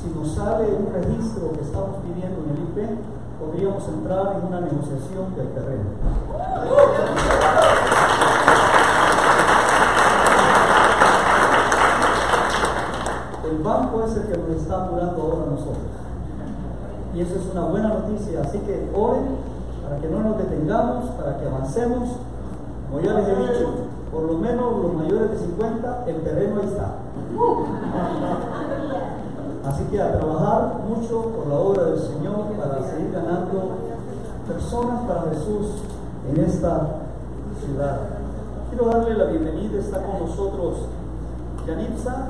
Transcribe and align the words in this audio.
si 0.00 0.10
nos 0.16 0.30
sale 0.32 0.66
un 0.66 0.92
registro 0.92 1.52
que 1.52 1.62
estamos 1.62 1.96
pidiendo 2.02 2.38
en 2.44 2.50
el 2.50 2.58
IP, 2.62 2.76
podríamos 3.40 3.88
entrar 3.88 4.36
en 4.36 4.46
una 4.46 4.60
negociación 4.60 5.34
del 5.34 5.48
terreno. 5.48 5.90
El 13.44 13.58
banco 13.58 14.04
es 14.04 14.16
el 14.16 14.22
que 14.24 14.38
nos 14.38 14.50
está 14.50 14.84
apurando 14.84 15.22
ahora 15.22 15.42
a 15.42 15.50
nosotros. 15.50 15.76
Y 17.14 17.20
eso 17.20 17.34
es 17.34 17.52
una 17.52 17.62
buena 17.62 17.88
noticia. 17.88 18.42
Así 18.42 18.58
que 18.60 18.90
hoy, 18.94 19.18
para 19.82 19.98
que 20.00 20.08
no 20.08 20.20
nos 20.20 20.38
detengamos, 20.38 21.10
para 21.10 21.38
que 21.38 21.46
avancemos, 21.46 22.10
como 22.88 23.02
ya 23.02 23.14
les 23.14 23.28
he 23.28 23.34
dicho, 23.34 23.68
por 24.12 24.22
lo 24.22 24.34
menos 24.34 24.80
los 24.80 24.94
mayores 24.94 25.32
de 25.32 25.38
50, 25.38 26.04
el 26.06 26.22
terreno 26.22 26.60
ahí 26.60 26.68
está. 26.68 26.94
Así 29.64 29.84
que 29.90 30.00
a 30.00 30.18
trabajar 30.18 30.80
mucho 30.88 31.22
por 31.36 31.46
la 31.48 31.54
obra 31.56 31.84
del 31.84 31.98
Señor 31.98 32.46
para 32.58 32.82
seguir 32.82 33.12
ganando 33.12 33.76
personas 34.46 35.00
para 35.06 35.22
Jesús 35.30 35.82
en 36.30 36.44
esta 36.44 36.88
ciudad. 37.64 37.98
Quiero 38.70 38.86
darle 38.86 39.14
la 39.14 39.24
bienvenida, 39.24 39.78
está 39.78 40.02
con 40.02 40.26
nosotros 40.26 40.76
Yanitza 41.66 42.28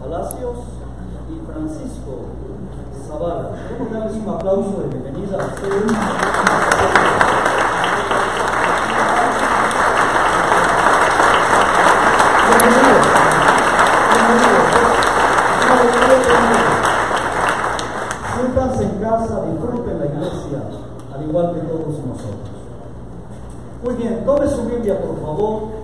Palacios 0.00 0.58
y 1.28 1.46
Francisco 1.50 2.26
Zavala. 3.06 3.50
Queremos 3.68 3.92
darles 3.92 4.16
un 4.16 4.28
aplauso 4.28 4.82
de 4.82 4.88
bienvenida 4.88 5.42
a 5.42 5.46
ustedes. 5.46 5.92
Siéntanse 18.34 18.82
en 18.84 18.98
casa, 19.00 19.42
disfruten 19.50 19.98
la 19.98 20.06
iglesia, 20.06 20.62
al 21.14 21.22
igual 21.24 21.54
que 21.54 21.60
todos 21.60 21.98
nosotros. 22.06 22.56
Muy 23.86 23.94
bien, 23.94 24.24
tome 24.24 24.48
su 24.48 24.64
Biblia, 24.64 25.00
por 25.00 25.20
favor. 25.20 25.75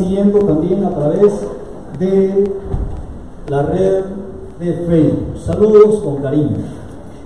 Siguiendo 0.00 0.38
también 0.38 0.82
a 0.84 0.90
través 0.90 1.32
de 1.98 2.50
la 3.48 3.62
red 3.62 4.04
de 4.58 4.72
Facebook. 4.88 5.38
Saludos 5.44 6.00
con 6.02 6.16
cariño. 6.22 6.56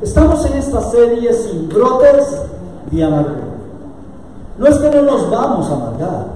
Estamos 0.03 0.45
en 0.47 0.55
esta 0.55 0.81
serie 0.91 1.33
sin 1.33 1.69
brotes 1.69 2.43
de 2.91 3.05
amargura. 3.05 3.55
No 4.59 4.67
es 4.67 4.79
que 4.79 4.91
no 4.91 5.03
nos 5.03 5.31
vamos 5.31 5.71
a 5.71 5.75
amargar, 5.75 6.27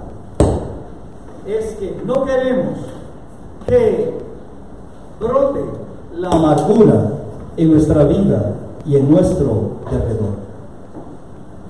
es 1.47 1.75
que 1.75 2.00
no 2.04 2.25
queremos 2.25 2.78
que 3.66 4.15
brote 5.20 5.60
la 6.16 6.31
amargura 6.31 7.12
en 7.56 7.72
nuestra 7.72 8.05
vida 8.05 8.55
y 8.87 8.97
en 8.97 9.10
nuestro 9.10 9.72
alrededor. 9.87 10.38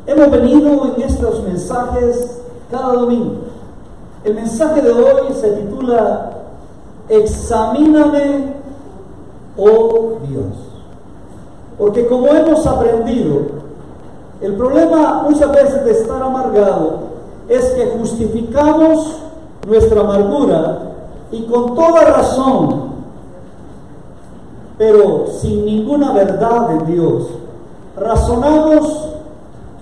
Hemos 0.07 0.31
venido 0.31 0.95
en 0.95 1.03
estos 1.03 1.43
mensajes 1.45 2.41
cada 2.71 2.95
domingo. 2.95 3.48
El 4.25 4.35
mensaje 4.35 4.81
de 4.83 4.93
hoy 4.93 5.33
se 5.41 5.51
titula 5.53 6.31
Examíname, 7.09 8.55
oh 9.57 10.19
Dios. 10.29 10.55
Porque 11.79 12.07
como 12.07 12.27
hemos 12.29 12.67
aprendido, 12.67 13.43
el 14.41 14.55
problema 14.57 15.23
muchas 15.29 15.53
veces 15.53 15.85
de 15.85 15.93
estar 15.93 16.23
amargado 16.23 16.99
es 17.49 17.65
que 17.73 17.87
justificamos 17.99 19.21
nuestra 19.67 20.01
amargura 20.01 20.79
y 21.31 21.45
con 21.45 21.75
toda 21.75 22.05
razón, 22.05 22.89
pero 24.77 25.27
sin 25.41 25.65
ninguna 25.65 26.13
verdad 26.13 26.73
en 26.73 26.87
Dios, 26.87 27.29
razonamos 27.97 29.09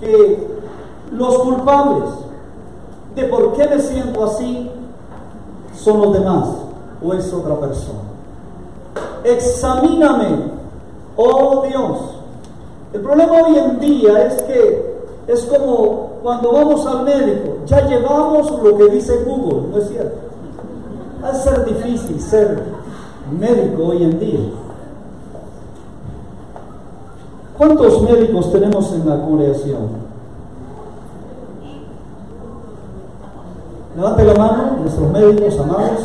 que 0.01 0.47
los 1.13 1.39
culpables 1.39 2.26
de 3.17 3.25
por 3.25 3.55
qué 3.55 3.67
me 3.67 3.81
siento 3.81 4.25
así 4.25 4.71
son 5.75 6.03
los 6.03 6.13
demás 6.13 6.49
o 7.03 7.15
es 7.15 7.33
otra 7.33 7.59
persona. 7.59 8.01
Examíname, 9.25 10.51
oh 11.17 11.65
Dios. 11.67 11.99
El 12.93 13.01
problema 13.01 13.33
hoy 13.43 13.59
en 13.59 13.81
día 13.81 14.27
es 14.27 14.43
que 14.43 14.97
es 15.27 15.45
como 15.47 16.11
cuando 16.23 16.53
vamos 16.53 16.87
al 16.87 17.05
médico, 17.05 17.59
ya 17.67 17.87
llevamos 17.87 18.51
lo 18.63 18.77
que 18.77 18.89
dice 18.91 19.25
Google, 19.25 19.69
¿no 19.71 19.79
es 19.79 19.89
cierto? 19.89 20.19
Va 21.23 21.31
a 21.31 21.35
ser 21.35 21.65
difícil 21.65 22.21
ser 22.21 22.63
médico 23.39 23.87
hoy 23.87 24.05
en 24.05 24.19
día. 24.19 24.41
¿Cuántos 27.57 28.03
médicos 28.03 28.53
tenemos 28.53 28.93
en 28.93 29.09
la 29.09 29.21
congregación? 29.23 30.07
Levante 33.97 34.25
la 34.25 34.35
mano, 34.35 34.77
nuestros 34.83 35.11
médicos 35.11 35.59
amados. 35.59 36.01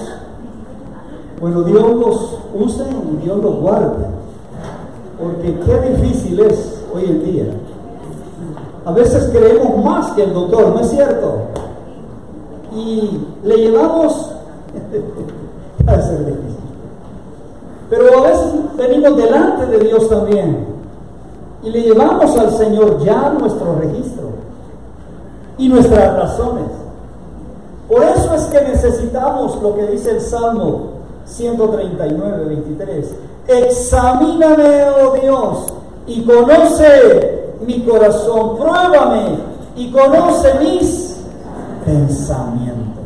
Bueno, 1.42 1.64
Dios 1.64 1.96
los 1.96 2.38
use 2.54 2.84
y 2.84 3.26
Dios 3.26 3.38
los 3.44 3.56
guarde. 3.58 4.06
Porque 5.20 5.60
qué 5.60 5.90
difícil 5.90 6.40
es 6.40 6.84
hoy 6.94 7.06
en 7.06 7.24
día. 7.26 7.46
A 8.86 8.92
veces 8.94 9.30
creemos 9.32 9.84
más 9.84 10.12
que 10.14 10.24
el 10.24 10.34
doctor, 10.34 10.70
¿no 10.70 10.80
es 10.80 10.90
cierto? 10.90 11.34
Y 12.74 13.28
le 13.44 13.58
llevamos... 13.58 14.32
Va 15.88 15.94
a 15.94 16.02
ser 16.02 16.20
difícil. 16.20 16.62
Pero 17.90 18.20
a 18.20 18.22
veces 18.22 18.54
venimos 18.78 19.18
delante 19.18 19.66
de 19.66 19.80
Dios 19.80 20.08
también 20.08 20.66
y 21.62 21.70
le 21.70 21.82
llevamos 21.82 22.38
al 22.38 22.52
Señor 22.52 23.04
ya 23.04 23.36
nuestro 23.38 23.76
registro 23.76 24.30
y 25.58 25.68
nuestras 25.68 26.16
razones. 26.16 26.82
Por 27.92 28.04
eso 28.04 28.34
es 28.34 28.44
que 28.44 28.62
necesitamos 28.62 29.62
lo 29.62 29.76
que 29.76 29.86
dice 29.88 30.12
el 30.12 30.22
Salmo 30.22 30.92
139, 31.26 32.46
23. 32.46 33.16
Examíname, 33.50 34.86
oh 34.92 35.14
Dios, 35.22 35.74
y 36.08 36.24
conoce 36.24 37.58
mi 37.66 37.82
corazón, 37.82 38.56
pruébame 38.56 39.40
y 39.76 39.92
conoce 39.92 40.54
mis 40.62 41.18
pensamientos. 41.84 43.04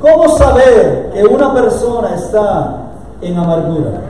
¿Cómo 0.00 0.36
saber 0.36 1.12
que 1.14 1.22
una 1.22 1.54
persona 1.54 2.16
está 2.16 2.76
en 3.22 3.36
amargura? 3.36 4.00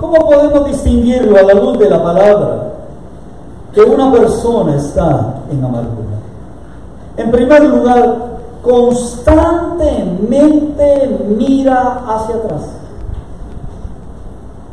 ¿Cómo 0.00 0.16
podemos 0.28 0.66
distinguirlo 0.66 1.38
a 1.38 1.42
la 1.42 1.54
luz 1.54 1.78
de 1.78 1.88
la 1.88 2.02
palabra 2.02 2.72
que 3.72 3.82
una 3.82 4.10
persona 4.10 4.74
está 4.74 5.42
en 5.48 5.64
amargura? 5.64 5.99
En 7.16 7.30
primer 7.30 7.64
lugar, 7.64 8.30
constantemente 8.62 11.18
mira 11.36 12.04
hacia 12.06 12.36
atrás. 12.36 12.62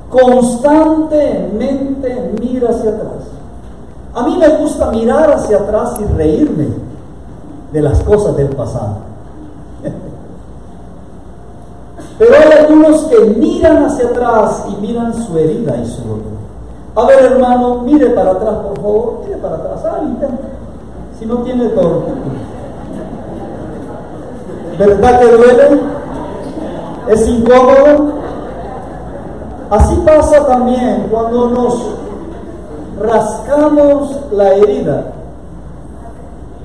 Constantemente 0.10 2.34
mira 2.40 2.70
hacia 2.70 2.92
atrás. 2.92 3.26
A 4.14 4.24
mí 4.24 4.38
me 4.38 4.48
gusta 4.58 4.92
mirar 4.92 5.32
hacia 5.32 5.58
atrás 5.58 6.00
y 6.00 6.06
reírme 6.06 6.70
de 7.72 7.82
las 7.82 8.02
cosas 8.04 8.38
del 8.38 8.50
pasado. 8.50 8.98
Pero 12.20 12.36
hay 12.36 12.52
algunos 12.60 13.02
que 13.04 13.20
miran 13.26 13.86
hacia 13.86 14.08
atrás 14.08 14.66
y 14.70 14.76
miran 14.82 15.14
su 15.14 15.38
herida 15.38 15.78
y 15.78 15.86
su 15.86 16.02
dolor. 16.02 16.38
A 16.96 17.06
ver, 17.06 17.32
hermano, 17.32 17.84
mire 17.84 18.10
para 18.10 18.32
atrás, 18.32 18.56
por 18.56 18.76
favor. 18.78 19.20
Mire 19.24 19.38
para 19.38 19.56
atrás. 19.56 19.86
Ah. 19.86 20.02
Si 21.20 21.26
no 21.26 21.38
tiene 21.38 21.70
torta. 21.70 22.12
¿Verdad 24.78 25.20
que 25.20 25.26
duele? 25.26 25.82
¿Es 27.10 27.28
incómodo? 27.28 28.14
Así 29.70 29.96
pasa 30.06 30.46
también 30.46 31.08
cuando 31.10 31.50
nos 31.50 31.98
rascamos 33.02 34.16
la 34.32 34.54
herida 34.54 35.14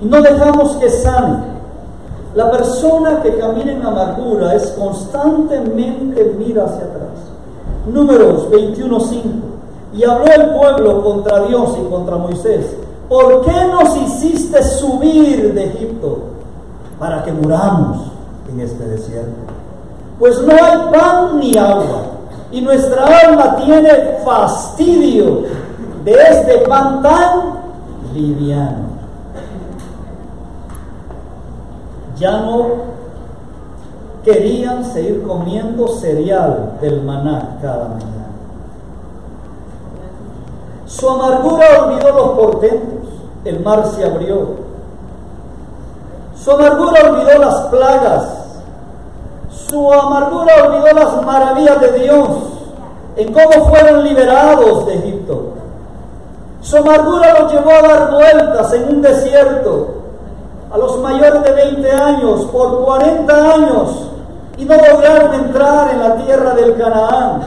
y 0.01 0.07
no 0.07 0.21
dejamos 0.21 0.77
que 0.77 0.89
sane. 0.89 1.53
La 2.35 2.51
persona 2.51 3.21
que 3.23 3.37
camina 3.39 3.73
en 3.73 3.85
amargura 3.85 4.55
es 4.55 4.69
constantemente 4.79 6.35
mira 6.39 6.65
hacia 6.65 6.85
atrás. 6.85 7.11
Números 7.93 8.49
21.5. 8.51 9.23
Y 9.95 10.05
habló 10.05 10.25
el 10.33 10.51
pueblo 10.51 11.03
contra 11.03 11.41
Dios 11.41 11.77
y 11.79 11.91
contra 11.91 12.17
Moisés. 12.17 12.77
¿Por 13.09 13.45
qué 13.45 13.65
nos 13.71 13.97
hiciste 13.97 14.63
subir 14.63 15.53
de 15.55 15.67
Egipto 15.67 16.19
para 16.99 17.23
que 17.25 17.33
muramos 17.33 17.99
en 18.51 18.61
este 18.61 18.85
desierto? 18.85 19.53
Pues 20.19 20.41
no 20.43 20.53
hay 20.53 20.93
pan 20.93 21.39
ni 21.39 21.57
agua 21.57 22.03
y 22.51 22.61
nuestra 22.61 23.05
alma 23.05 23.57
tiene 23.57 24.19
fastidio 24.25 25.43
de 26.05 26.13
este 26.13 26.59
pan 26.59 27.03
tan 27.03 27.63
liviano. 28.15 28.93
ya 32.23 32.41
no 32.43 32.67
querían 34.23 34.85
seguir 34.85 35.25
comiendo 35.27 35.89
cereal 35.89 36.79
del 36.81 37.03
maná 37.03 37.59
cada 37.61 37.89
mañana. 37.89 38.29
Su 40.87 41.11
amargura 41.11 41.67
olvidó 41.83 42.13
los 42.13 42.31
portentos, 42.39 42.92
el 43.45 43.61
mar 43.61 43.85
se 43.95 44.05
abrió. 44.05 44.73
Su 46.37 46.51
amargura 46.51 47.11
olvidó 47.11 47.39
las 47.39 47.55
plagas. 47.67 48.25
Su 49.51 49.93
amargura 49.93 50.53
olvidó 50.65 50.95
las 50.95 51.25
maravillas 51.25 51.81
de 51.81 51.93
Dios, 52.01 52.29
en 53.17 53.33
cómo 53.33 53.69
fueron 53.69 54.05
liberados 54.05 54.87
de 54.87 54.95
Egipto. 54.95 55.53
Su 56.63 56.77
amargura 56.77 57.41
los 57.41 57.53
llevó 57.53 57.71
a 57.71 57.83
dar 57.83 58.11
vueltas 58.13 58.73
en 58.73 58.89
un 58.89 59.03
desierto 59.03 59.89
a 60.73 60.79
los 60.79 60.99
mayores 61.01 61.43
de 61.43 61.53
20 61.53 61.93
años 61.93 62.47
por 62.47 62.85
40 62.85 63.53
años 63.55 64.09
y 64.57 64.65
no 64.65 64.75
lograron 64.77 65.35
entrar 65.35 65.91
en 65.91 66.01
la 66.01 66.17
tierra 66.17 66.55
del 66.55 66.77
Canaán. 66.77 67.43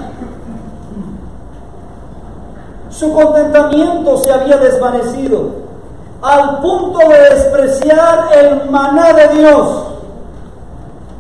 Su 2.90 3.14
contentamiento 3.14 4.18
se 4.18 4.32
había 4.32 4.58
desvanecido 4.58 5.65
al 6.26 6.60
punto 6.60 7.00
de 7.08 7.36
despreciar 7.36 8.30
el 8.36 8.70
maná 8.70 9.14
de 9.14 9.28
Dios. 9.36 9.84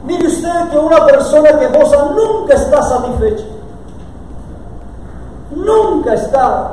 Mire 0.05 0.27
usted 0.27 0.69
que 0.71 0.77
una 0.77 1.05
persona 1.05 1.59
que 1.59 1.67
goza 1.67 2.11
nunca 2.15 2.55
está 2.55 2.81
satisfecha, 2.81 3.45
nunca 5.55 6.13
está 6.13 6.71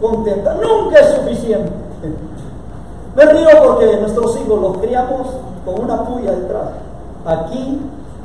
contenta, 0.00 0.54
nunca 0.54 0.98
es 0.98 1.14
suficiente. 1.14 1.72
Me 3.14 3.26
porque 3.26 3.96
nuestros 3.98 4.36
hijos 4.40 4.60
los 4.60 4.78
criamos 4.78 5.26
con 5.64 5.84
una 5.84 6.04
puya 6.04 6.32
detrás. 6.32 6.68
Aquí 7.26 7.80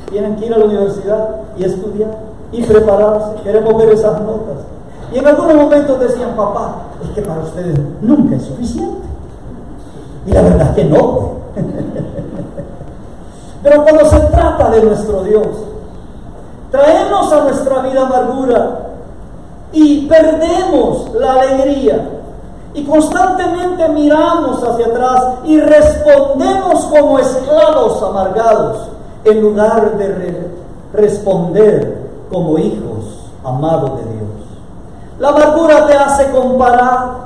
tienen 0.09 0.35
que 0.35 0.45
ir 0.45 0.53
a 0.53 0.57
la 0.57 0.65
universidad 0.65 1.29
y 1.57 1.65
estudiar 1.65 2.11
y 2.51 2.63
prepararse. 2.63 3.35
Queremos 3.43 3.77
ver 3.77 3.89
esas 3.89 4.21
notas. 4.21 4.57
Y 5.11 5.17
en 5.17 5.27
algunos 5.27 5.55
momentos 5.55 5.99
decían, 5.99 6.35
papá, 6.35 6.75
es 7.05 7.11
que 7.11 7.21
para 7.21 7.41
ustedes 7.41 7.79
nunca 8.01 8.35
es 8.35 8.43
suficiente. 8.43 9.07
Y 10.25 10.31
la 10.31 10.41
verdad 10.41 10.69
es 10.69 10.75
que 10.75 10.85
no. 10.85 11.35
Pero 13.63 13.83
cuando 13.83 14.09
se 14.09 14.19
trata 14.19 14.69
de 14.71 14.83
nuestro 14.83 15.23
Dios, 15.23 15.47
traemos 16.71 17.31
a 17.31 17.43
nuestra 17.43 17.81
vida 17.81 18.05
amargura 18.05 18.79
y 19.71 20.07
perdemos 20.07 21.13
la 21.15 21.33
alegría 21.33 22.09
y 22.73 22.83
constantemente 22.83 23.87
miramos 23.89 24.61
hacia 24.61 24.87
atrás 24.87 25.23
y 25.45 25.59
respondemos 25.59 26.85
como 26.85 27.19
esclavos 27.19 28.03
amargados 28.03 28.89
en 29.23 29.41
lugar 29.41 29.97
de 29.97 30.51
responder 30.93 31.97
como 32.31 32.59
hijos 32.59 33.31
amados 33.43 33.97
de 33.97 34.13
Dios. 34.13 34.34
La 35.19 35.29
amargura 35.29 35.87
te 35.87 35.93
hace 35.93 36.29
comparar. 36.31 37.25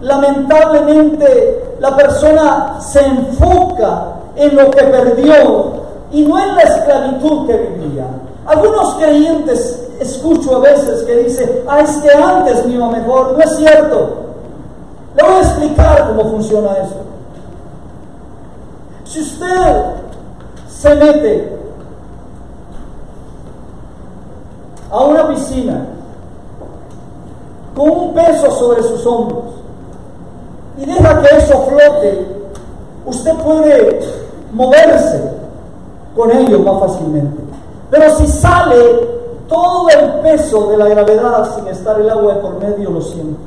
Lamentablemente 0.00 1.76
la 1.78 1.94
persona 1.96 2.80
se 2.80 3.00
enfoca 3.00 4.04
en 4.34 4.56
lo 4.56 4.70
que 4.70 4.82
perdió 4.84 5.72
y 6.10 6.22
no 6.22 6.42
en 6.42 6.56
la 6.56 6.62
esclavitud 6.62 7.46
que 7.46 7.56
vivía. 7.56 8.06
Algunos 8.46 8.94
creyentes 8.94 9.88
escucho 10.00 10.56
a 10.56 10.60
veces 10.60 11.02
que 11.04 11.16
dicen, 11.16 11.50
ah, 11.68 11.80
es 11.80 11.96
que 11.98 12.10
antes 12.10 12.66
me 12.66 12.74
iba 12.74 12.88
mejor. 12.88 13.32
No 13.32 13.40
es 13.40 13.56
cierto. 13.56 14.16
Le 15.14 15.22
voy 15.22 15.34
a 15.34 15.40
explicar 15.40 16.08
cómo 16.08 16.30
funciona 16.30 16.72
eso. 16.78 16.96
Si 19.04 19.20
usted 19.20 19.76
se 20.68 20.94
mete 20.94 21.58
a 24.90 25.00
una 25.00 25.28
piscina 25.28 25.86
con 27.74 27.90
un 27.90 28.14
peso 28.14 28.50
sobre 28.50 28.82
sus 28.82 29.06
hombros 29.06 29.44
y 30.78 30.86
deja 30.86 31.20
que 31.20 31.36
eso 31.36 31.66
flote, 31.66 32.26
usted 33.06 33.34
puede 33.36 34.00
moverse 34.52 35.32
con 36.16 36.30
ello 36.30 36.60
más 36.60 36.80
fácilmente. 36.80 37.42
Pero 37.90 38.16
si 38.16 38.26
sale 38.26 38.76
todo 39.48 39.88
el 39.90 40.10
peso 40.20 40.68
de 40.68 40.76
la 40.76 40.88
gravedad 40.88 41.54
sin 41.54 41.66
estar 41.68 42.00
el 42.00 42.08
agua 42.08 42.34
de 42.34 42.40
por 42.40 42.58
medio, 42.58 42.90
lo 42.90 43.02
siente. 43.02 43.38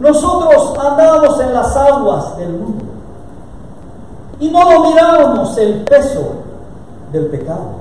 Nosotros 0.00 0.74
andábamos 0.78 1.40
en 1.40 1.54
las 1.54 1.76
aguas 1.76 2.36
del 2.36 2.52
mundo 2.52 2.84
y 4.38 4.48
no 4.50 4.70
dominábamos 4.70 5.56
el 5.58 5.82
peso 5.84 6.34
del 7.10 7.26
pecado. 7.26 7.78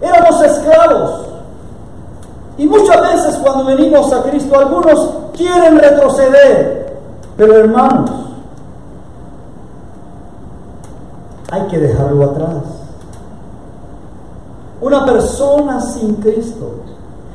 Éramos 0.00 0.40
esclavos. 0.42 1.20
Y 2.58 2.66
muchas 2.66 3.00
veces 3.00 3.36
cuando 3.36 3.64
venimos 3.64 4.12
a 4.12 4.22
Cristo, 4.22 4.58
algunos 4.58 5.10
quieren 5.36 5.78
retroceder, 5.78 6.96
pero 7.36 7.54
hermanos, 7.54 8.10
hay 11.50 11.62
que 11.68 11.78
dejarlo 11.78 12.24
atrás. 12.24 12.62
Una 14.80 15.04
persona 15.04 15.80
sin 15.80 16.16
Cristo 16.16 16.74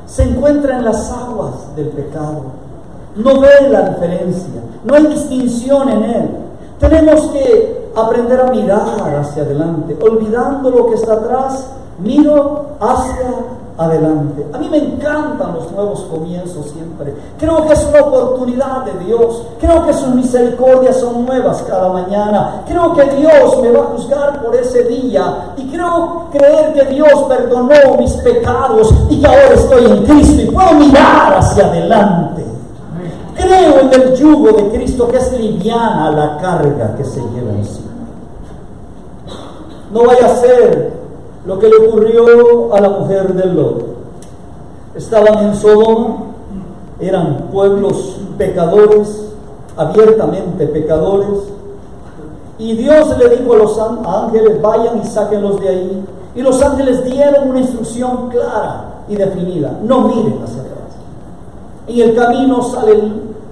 se 0.05 0.23
encuentra 0.23 0.77
en 0.77 0.85
las 0.85 1.11
aguas 1.11 1.75
del 1.75 1.89
pecado 1.89 2.61
no 3.15 3.39
ve 3.39 3.69
la 3.69 3.89
diferencia, 3.89 4.61
no 4.83 4.93
hay 4.95 5.07
distinción 5.07 5.89
en 5.89 6.03
él. 6.03 6.29
Tenemos 6.79 7.21
que 7.31 7.91
aprender 7.95 8.39
a 8.39 8.45
mirar 8.45 9.19
hacia 9.19 9.43
adelante, 9.43 9.97
olvidando 10.01 10.69
lo 10.69 10.87
que 10.87 10.95
está 10.95 11.13
atrás, 11.13 11.65
miro 11.99 12.67
hacia 12.79 13.29
adelante. 13.85 14.45
A 14.53 14.57
mí 14.57 14.67
me 14.69 14.77
encantan 14.77 15.53
los 15.53 15.71
nuevos 15.71 16.01
comienzos 16.01 16.69
siempre. 16.71 17.13
Creo 17.39 17.65
que 17.65 17.73
es 17.73 17.85
una 17.85 18.01
oportunidad 18.01 18.85
de 18.85 19.05
Dios. 19.05 19.43
Creo 19.59 19.85
que 19.85 19.93
sus 19.93 20.09
misericordias 20.09 20.97
son 20.97 21.25
nuevas 21.25 21.63
cada 21.67 21.89
mañana. 21.89 22.63
Creo 22.67 22.93
que 22.93 23.03
Dios 23.15 23.61
me 23.61 23.71
va 23.71 23.81
a 23.81 23.87
juzgar 23.95 24.41
por 24.43 24.55
ese 24.55 24.83
día. 24.83 25.53
Y 25.57 25.67
creo 25.69 26.27
creer 26.31 26.73
que 26.73 26.93
Dios 26.93 27.23
perdonó 27.27 27.97
mis 27.97 28.13
pecados 28.13 28.93
y 29.09 29.19
que 29.19 29.27
ahora 29.27 29.53
estoy 29.53 29.85
en 29.85 30.05
Cristo 30.05 30.41
y 30.41 30.51
puedo 30.51 30.73
mirar 30.73 31.37
hacia 31.37 31.65
adelante. 31.65 32.45
Creo 33.35 33.79
en 33.79 33.93
el 33.93 34.15
yugo 34.15 34.51
de 34.51 34.69
Cristo 34.69 35.07
que 35.07 35.17
es 35.17 35.31
liviana 35.33 36.11
la 36.11 36.37
carga 36.37 36.95
que 36.95 37.03
se 37.03 37.19
lleva 37.19 37.51
encima. 37.51 37.91
No 39.91 40.05
vaya 40.05 40.25
a 40.25 40.35
ser 40.37 41.00
lo 41.45 41.59
que 41.59 41.69
le 41.69 41.87
ocurrió 41.87 42.73
a 42.73 42.81
la 42.81 42.89
mujer 42.89 43.33
del 43.33 43.55
Lot. 43.55 43.85
Estaban 44.95 45.45
en 45.45 45.55
Sodoma, 45.55 46.17
eran 46.99 47.49
pueblos 47.51 48.17
pecadores, 48.37 49.29
abiertamente 49.75 50.67
pecadores, 50.67 51.39
y 52.57 52.75
Dios 52.75 53.17
le 53.17 53.29
dijo 53.37 53.53
a 53.53 53.57
los 53.57 53.79
ángeles, 53.79 54.61
vayan 54.61 55.01
y 55.01 55.05
sáquenlos 55.05 55.59
de 55.61 55.69
ahí. 55.69 56.05
Y 56.35 56.41
los 56.41 56.61
ángeles 56.61 57.03
dieron 57.03 57.49
una 57.49 57.59
instrucción 57.59 58.29
clara 58.29 59.03
y 59.09 59.15
definida, 59.15 59.79
no 59.83 60.01
miren 60.01 60.39
hacia 60.43 60.61
atrás. 60.61 60.71
En 61.87 62.09
el 62.09 62.15
camino 62.15 62.61
sale 62.63 63.01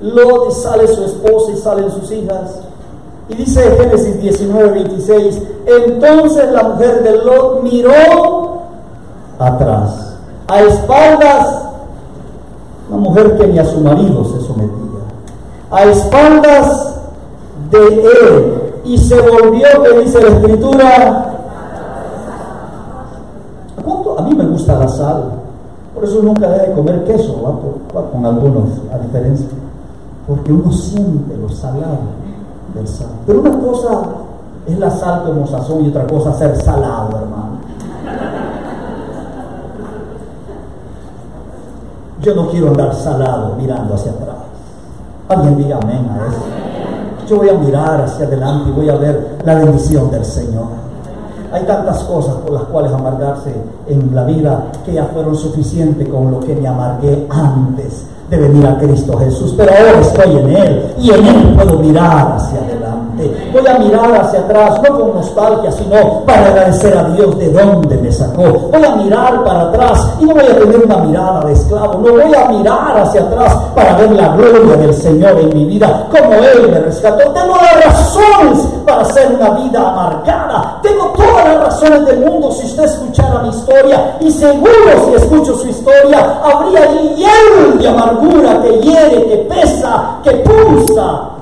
Lot 0.01 0.51
y 0.51 0.53
sale 0.53 0.87
su 0.87 1.03
esposa 1.03 1.51
y 1.51 1.57
salen 1.57 1.91
sus 1.91 2.11
hijas. 2.11 2.61
Y 3.29 3.35
dice 3.35 3.61
Génesis 3.77 4.19
19, 4.21 4.69
26, 4.71 5.41
entonces 5.67 6.51
la 6.51 6.63
mujer 6.63 7.03
de 7.03 7.11
Lot 7.23 7.61
miró 7.61 8.63
atrás, 9.37 10.17
a 10.47 10.61
espaldas, 10.61 11.63
una 12.89 12.97
mujer 12.97 13.37
que 13.37 13.47
ni 13.47 13.59
a 13.59 13.65
su 13.65 13.81
marido 13.81 14.25
se 14.25 14.41
sometía, 14.41 15.01
a 15.69 15.83
espaldas 15.83 16.95
de 17.69 17.87
él 17.87 18.63
y 18.83 18.97
se 18.97 19.21
volvió, 19.21 19.67
que 19.83 19.99
dice 19.99 20.21
la 20.23 20.29
escritura, 20.29 21.35
¿a 24.17 24.21
mí 24.23 24.33
me 24.33 24.45
gusta 24.45 24.79
la 24.79 24.87
sal, 24.87 25.33
por 25.93 26.03
eso 26.03 26.19
nunca 26.23 26.49
debe 26.49 26.73
comer 26.73 27.03
queso, 27.03 27.43
¿va? 27.43 28.09
con 28.09 28.25
algunos, 28.25 28.69
a 28.91 28.97
diferencia, 28.97 29.49
porque 30.27 30.51
uno 30.51 30.71
siente 30.71 31.37
lo 31.37 31.47
salado 31.47 32.28
Pero 33.25 33.41
una 33.41 33.59
cosa 33.59 34.01
es 34.67 34.77
la 34.77 34.89
sal 34.89 35.23
como 35.25 35.47
sazón 35.47 35.85
y 35.85 35.89
otra 35.89 36.05
cosa 36.07 36.33
ser 36.33 36.55
salado, 36.61 37.17
hermano. 37.17 37.59
Yo 42.21 42.35
no 42.35 42.49
quiero 42.49 42.67
andar 42.67 42.93
salado 42.93 43.55
mirando 43.55 43.93
hacia 43.93 44.11
atrás. 44.11 44.35
Alguien 45.29 45.57
diga 45.57 45.77
amén 45.81 46.09
a 46.09 46.27
eso. 46.27 46.41
Yo 47.27 47.37
voy 47.37 47.49
a 47.49 47.53
mirar 47.53 48.01
hacia 48.01 48.25
adelante 48.25 48.69
y 48.69 48.73
voy 48.73 48.89
a 48.89 48.95
ver 48.95 49.37
la 49.45 49.55
bendición 49.55 50.11
del 50.11 50.25
Señor. 50.25 50.65
Hay 51.51 51.63
tantas 51.63 52.03
cosas 52.03 52.35
por 52.35 52.51
las 52.51 52.63
cuales 52.63 52.91
amargarse 52.91 53.53
en 53.87 54.13
la 54.13 54.23
vida 54.23 54.65
que 54.85 54.93
ya 54.93 55.05
fueron 55.05 55.35
suficientes 55.35 56.07
con 56.09 56.31
lo 56.31 56.39
que 56.41 56.55
me 56.55 56.67
amargué 56.67 57.25
antes 57.29 58.05
de 58.29 58.37
venir 58.37 58.65
a 58.65 58.77
Cristo 58.77 59.17
Jesús. 59.17 59.53
Pero 59.57 59.71
ahora 59.71 60.01
estoy 60.01 60.37
en 60.37 60.55
Él 60.55 60.93
y 60.99 61.11
en 61.11 61.25
Él 61.25 61.53
puedo 61.55 61.79
mirar 61.79 62.35
hacia 62.35 62.59
adelante. 62.59 63.49
Voy 63.51 63.67
a 63.67 63.79
mirar 63.79 64.21
hacia 64.21 64.39
atrás, 64.39 64.79
no 64.81 64.97
con 64.97 65.13
nostalgia, 65.15 65.71
sino 65.71 66.23
para 66.25 66.45
agradecer 66.45 66.97
a 66.97 67.03
Dios 67.09 67.37
de 67.37 67.51
dónde 67.51 67.97
me 67.97 68.11
sacó. 68.11 68.43
Voy 68.71 68.83
a 68.83 68.95
mirar 68.95 69.43
para 69.43 69.61
atrás 69.63 70.13
y 70.19 70.25
no 70.25 70.35
voy 70.35 70.45
a 70.45 70.57
tener 70.57 70.85
una 70.85 70.97
mirada 70.99 71.45
de 71.45 71.53
esclavo. 71.53 71.99
No 72.05 72.13
voy 72.13 72.33
a 72.33 72.47
mirar 72.49 73.01
hacia 73.01 73.21
atrás 73.21 73.57
para 73.75 73.97
ver 73.97 74.11
la 74.11 74.35
gloria 74.35 74.77
del 74.77 74.93
Señor 74.93 75.37
en 75.39 75.49
mi 75.53 75.65
vida, 75.65 76.07
como 76.09 76.33
Él 76.33 76.69
me 76.71 76.79
rescató. 76.79 77.29
Tengo 77.31 77.55
las 77.55 77.85
razones 77.85 78.59
para 78.85 79.01
hacer 79.01 79.35
una 79.37 79.49
vida 79.51 79.79
amargada. 79.79 80.79
Las 81.43 81.59
razones 81.59 82.05
del 82.05 82.19
mundo 82.19 82.51
si 82.51 82.65
usted 82.65 82.83
escuchara 82.83 83.41
mi 83.41 83.49
historia. 83.49 84.17
Y 84.19 84.31
seguro 84.31 85.05
si 85.05 85.15
escucho 85.15 85.57
su 85.57 85.67
historia, 85.67 86.39
habría 86.43 86.85
hielo 87.15 87.77
de 87.77 87.87
amargura 87.87 88.61
que 88.61 88.79
hiere, 88.79 89.25
que 89.25 89.37
pesa, 89.49 90.19
que 90.23 90.31
pulsa. 90.31 91.38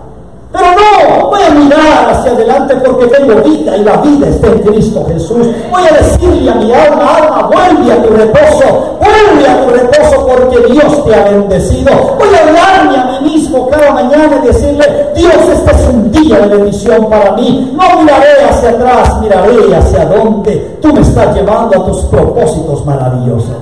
Pero 0.58 0.70
no, 0.72 1.28
voy 1.28 1.42
a 1.44 1.50
mirar 1.52 2.10
hacia 2.10 2.32
adelante 2.32 2.76
porque 2.78 3.06
tengo 3.08 3.36
vida 3.44 3.78
y 3.78 3.84
la 3.84 3.98
vida 3.98 4.28
está 4.28 4.48
en 4.48 4.60
Cristo 4.60 5.06
Jesús. 5.08 5.48
Voy 5.70 5.84
a 5.84 5.94
decirle 6.02 6.50
a 6.50 6.56
mi 6.56 6.74
alma, 6.74 7.16
alma, 7.16 7.48
vuelve 7.48 7.94
a 7.94 8.02
tu 8.02 8.10
reposo, 8.10 8.98
vuelve 9.00 9.48
a 9.48 9.62
tu 9.62 9.70
reposo 9.70 10.28
porque 10.28 10.74
Dios 10.74 11.06
te 11.06 11.16
ha 11.16 11.24
bendecido. 11.26 11.92
Voy 12.18 12.30
a 12.34 12.48
hablarme 12.48 12.98
a 12.98 13.06
mí 13.22 13.34
mismo 13.34 13.70
cada 13.70 13.92
mañana 13.92 14.40
y 14.42 14.48
decirle, 14.48 15.10
Dios, 15.16 15.36
este 15.54 15.72
es 15.76 15.88
un 15.90 16.12
día 16.12 16.40
de 16.40 16.48
bendición 16.48 17.08
para 17.08 17.34
mí. 17.34 17.78
No 17.78 18.02
miraré 18.02 18.44
hacia 18.50 18.70
atrás, 18.72 19.22
miraré 19.22 19.76
hacia 19.76 20.06
donde 20.06 20.56
tú 20.82 20.92
me 20.92 21.02
estás 21.02 21.36
llevando 21.36 21.80
a 21.80 21.86
tus 21.86 22.02
propósitos 22.06 22.84
maravillosos. 22.84 23.58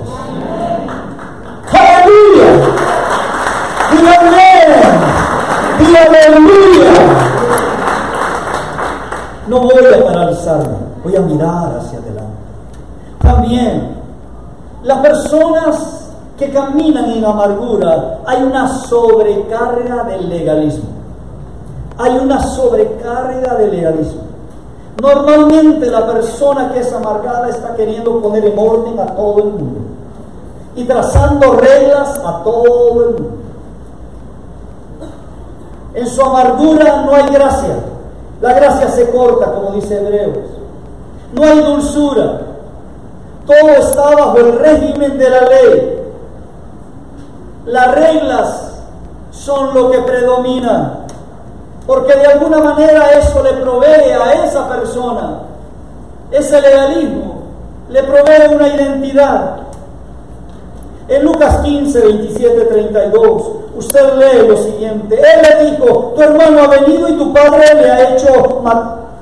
Aleluya. 1.73 2.45
¡Y 3.91 4.94
aleluya! 5.95 6.93
No 9.47 9.59
voy 9.59 9.73
a 9.85 10.03
paralizarme, 10.03 10.77
voy 11.03 11.15
a 11.15 11.21
mirar 11.21 11.77
hacia 11.77 11.99
adelante. 11.99 12.35
También, 13.21 13.95
las 14.83 14.99
personas 14.99 16.05
que 16.37 16.51
caminan 16.51 17.11
en 17.11 17.23
amargura, 17.23 18.19
hay 18.25 18.43
una 18.43 18.67
sobrecarga 18.67 20.03
del 20.03 20.29
legalismo. 20.29 20.89
Hay 21.97 22.17
una 22.17 22.41
sobrecarga 22.41 23.55
del 23.55 23.71
legalismo. 23.71 24.21
Normalmente 25.01 25.87
la 25.87 26.05
persona 26.07 26.71
que 26.71 26.79
es 26.79 26.93
amargada 26.93 27.49
está 27.49 27.75
queriendo 27.75 28.21
poner 28.21 28.45
en 28.45 28.57
orden 28.57 28.99
a 28.99 29.07
todo 29.07 29.39
el 29.39 29.45
mundo 29.45 29.79
y 30.75 30.83
trazando 30.85 31.53
reglas 31.53 32.19
a 32.23 32.43
todo 32.43 33.03
el 33.03 33.13
mundo. 33.13 33.44
En 35.95 36.07
su 36.07 36.21
amargura 36.21 37.03
no 37.03 37.15
hay 37.15 37.27
gracia. 37.27 37.77
La 38.41 38.53
gracia 38.53 38.89
se 38.89 39.09
corta, 39.11 39.51
como 39.53 39.71
dice 39.71 39.97
Hebreos. 39.97 40.37
No 41.33 41.43
hay 41.43 41.61
dulzura. 41.61 42.41
Todo 43.45 43.69
está 43.69 44.15
bajo 44.15 44.37
el 44.37 44.59
régimen 44.59 45.17
de 45.17 45.29
la 45.29 45.41
ley. 45.41 45.99
Las 47.65 47.95
reglas 47.95 48.71
son 49.31 49.73
lo 49.73 49.89
que 49.89 49.99
predomina. 49.99 50.99
Porque 51.87 52.15
de 52.15 52.25
alguna 52.25 52.59
manera 52.59 53.11
eso 53.11 53.43
le 53.43 53.53
provee 53.53 54.11
a 54.11 54.43
esa 54.43 54.67
persona, 54.67 55.39
ese 56.31 56.59
legalismo, 56.59 57.43
le 57.89 58.01
provee 58.03 58.55
una 58.55 58.67
identidad. 58.67 59.57
En 61.07 61.23
Lucas 61.23 61.59
15, 61.61 62.01
27, 62.01 62.65
32, 62.65 63.43
usted 63.77 64.13
lee 64.17 64.47
lo 64.47 64.57
siguiente. 64.57 65.15
Él 65.15 65.41
le 65.43 65.71
dijo, 65.71 66.13
tu 66.15 66.21
hermano 66.21 66.63
ha 66.63 66.67
venido 66.67 67.07
y 67.07 67.13
tu 67.13 67.31
padre 67.31 67.75
le 67.75 67.91
ha 67.91 68.15
hecho, 68.15 68.63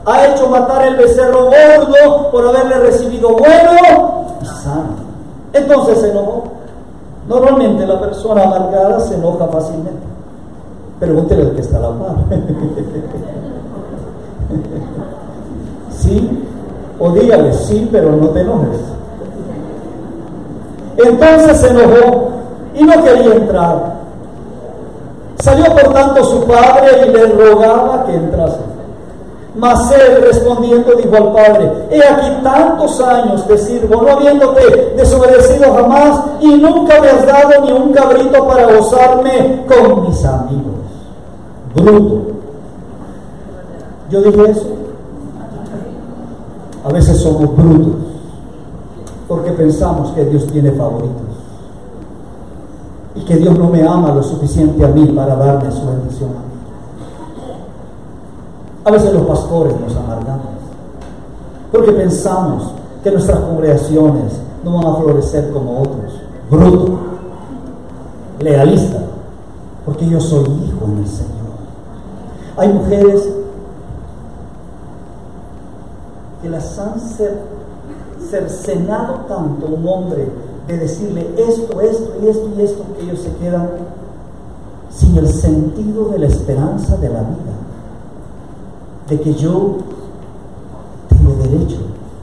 ha 0.05 0.27
hecho 0.27 0.47
matar 0.47 0.87
el 0.87 0.95
becerro 0.95 1.45
gordo 1.45 2.31
por 2.31 2.47
haberle 2.47 2.77
recibido 2.79 3.29
bueno 3.35 4.37
y 4.41 4.45
sano. 4.45 5.03
Entonces 5.51 5.99
se 5.99 6.11
enojó. 6.11 6.43
Normalmente 7.27 7.85
la 7.85 7.99
persona 7.99 8.43
amargada 8.43 9.01
se 9.01 9.15
enoja 9.15 9.47
fácilmente. 9.47 10.07
Pregúntele 10.99 11.41
al 11.43 11.55
que 11.55 11.61
está 11.61 11.79
la 11.79 11.89
par. 11.89 12.15
sí, 15.97 16.43
o 16.97 17.11
dígale 17.11 17.53
sí, 17.53 17.89
pero 17.91 18.11
no 18.11 18.29
te 18.29 18.39
enojes. 18.41 18.79
Entonces 20.97 21.57
se 21.57 21.69
enojó 21.69 22.29
y 22.75 22.83
no 22.83 23.03
quería 23.03 23.35
entrar. 23.35 23.93
Salió 25.39 25.65
por 25.65 25.93
tanto 25.93 26.23
su 26.23 26.45
padre 26.45 27.05
y 27.05 27.09
le 27.09 27.25
rogaba 27.27 28.05
que 28.05 28.15
entrase. 28.15 28.59
Mas 29.55 29.91
él 29.91 30.23
respondiendo 30.23 30.95
dijo 30.95 31.15
al 31.15 31.31
padre, 31.31 31.71
he 31.91 32.03
aquí 32.03 32.41
tantos 32.43 32.99
años 33.01 33.45
te 33.47 33.57
sirvo, 33.57 34.01
no 34.01 34.13
habiéndote 34.13 34.93
desobedecido 34.97 35.73
jamás, 35.75 36.21
y 36.39 36.55
nunca 36.57 36.99
me 36.99 37.09
has 37.09 37.25
dado 37.25 37.63
ni 37.63 37.71
un 37.71 37.93
cabrito 37.93 38.47
para 38.47 38.65
gozarme 38.75 39.63
con 39.67 40.07
mis 40.07 40.25
amigos. 40.25 40.73
Bruto. 41.75 42.21
Yo 44.09 44.21
dije 44.21 44.51
eso. 44.51 44.67
A 46.83 46.91
veces 46.91 47.17
somos 47.17 47.55
brutos 47.55 48.12
porque 49.33 49.51
pensamos 49.51 50.11
que 50.11 50.25
Dios 50.25 50.45
tiene 50.45 50.71
favoritos 50.73 51.09
y 53.15 53.21
que 53.21 53.35
Dios 53.37 53.57
no 53.57 53.67
me 53.67 53.81
ama 53.81 54.13
lo 54.13 54.21
suficiente 54.21 54.85
a 54.85 54.89
mí 54.89 55.07
para 55.07 55.35
darme 55.35 55.71
su 55.71 55.83
bendición. 55.87 56.29
A 58.85 58.91
veces 58.91 59.11
los 59.11 59.23
pastores 59.23 59.73
nos 59.79 59.95
amargamos 59.95 60.45
porque 61.71 61.93
pensamos 61.93 62.73
que 63.03 63.09
nuestras 63.09 63.39
congregaciones 63.39 64.33
no 64.63 64.75
van 64.75 64.85
a 64.85 64.95
florecer 64.97 65.51
como 65.51 65.81
otros. 65.81 66.13
Bruto, 66.51 66.99
legalista, 68.39 68.99
porque 69.83 70.07
yo 70.07 70.21
soy 70.21 70.43
hijo 70.43 70.85
del 70.95 71.07
Señor. 71.07 71.33
Hay 72.55 72.71
mujeres 72.71 73.29
que 76.43 76.49
las 76.49 76.77
han 76.77 76.99
cercenado 78.33 79.25
tanto 79.27 79.67
un 79.67 79.87
hombre 79.87 80.27
de 80.67 80.77
decirle 80.77 81.29
esto, 81.37 81.79
esto 81.81 82.13
y 82.21 82.27
esto 82.27 82.49
y 82.57 82.61
esto, 82.61 82.83
que 82.95 83.03
ellos 83.03 83.19
se 83.19 83.31
quedan 83.35 83.69
sin 84.89 85.17
el 85.17 85.27
sentido 85.27 86.09
de 86.09 86.19
la 86.19 86.27
esperanza 86.27 86.97
de 86.97 87.09
la 87.09 87.19
vida, 87.19 87.53
de 89.09 89.19
que 89.19 89.33
yo 89.35 89.77
tengo 91.09 91.35
derecho 91.43 91.77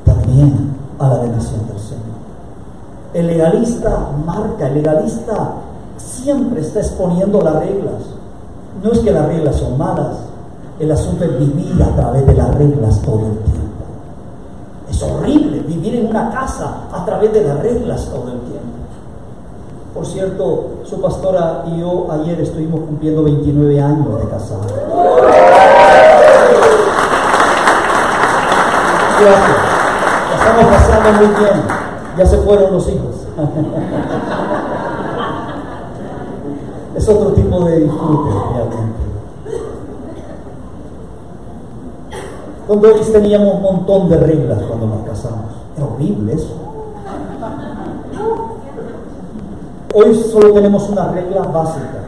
también 0.05 0.75
a 0.99 1.09
la 1.09 1.19
bendición 1.21 1.67
del 1.69 1.79
Señor. 1.79 2.01
El 3.15 3.27
legalista 3.29 4.11
marca, 4.25 4.67
el 4.69 4.75
legalista 4.75 5.55
siempre 5.97 6.61
está 6.61 6.81
exponiendo 6.81 7.41
las 7.41 7.55
reglas. 7.55 8.03
No 8.83 8.93
es 8.93 8.99
que 9.01 9.13
las 9.13 9.27
reglas 9.27 9.57
son 9.57 9.79
malas, 9.79 10.17
el 10.79 10.91
asunto 10.91 11.25
es 11.25 11.39
vivir 11.39 11.81
a 11.83 11.95
través 11.95 12.27
de 12.27 12.35
las 12.35 12.55
reglas 12.55 13.01
todo 13.03 13.27
el 13.27 13.39
tiempo. 13.39 13.61
Es 14.89 15.03
horrible 15.03 15.50
vivir 15.81 16.01
en 16.01 16.09
una 16.09 16.31
casa 16.31 16.89
a 16.93 17.05
través 17.05 17.33
de 17.33 17.43
las 17.43 17.61
reglas 17.61 18.07
todo 18.07 18.33
el 18.33 18.41
tiempo. 18.41 18.67
Por 19.95 20.05
cierto, 20.07 20.71
su 20.85 21.01
pastora 21.01 21.65
y 21.67 21.81
yo 21.81 22.07
ayer 22.11 22.41
estuvimos 22.41 22.81
cumpliendo 22.81 23.23
29 23.25 23.81
años 23.81 24.21
de 24.21 24.29
casado. 24.29 24.61
Gracias. 29.21 29.57
estamos 30.39 30.65
pasando 30.65 31.13
muy 31.13 31.27
bien. 31.27 31.63
Ya 32.17 32.25
se 32.27 32.39
fueron 32.39 32.73
los 32.73 32.89
hijos. 32.89 33.27
es 36.97 37.09
otro 37.09 37.33
tipo 37.33 37.65
de 37.65 37.81
disfrute 37.81 38.31
realmente. 38.55 39.01
Con 42.67 42.81
Doris 42.81 43.13
teníamos 43.13 43.55
un 43.55 43.63
montón 43.63 44.09
de 44.09 44.17
reglas 44.19 44.63
cuando 44.63 44.87
nos 44.87 45.05
casamos. 45.05 45.61
Horrible 45.81 46.35
eso. 46.35 46.55
Hoy 49.95 50.15
solo 50.15 50.53
tenemos 50.53 50.89
una 50.89 51.09
regla 51.09 51.43
básica, 51.43 52.05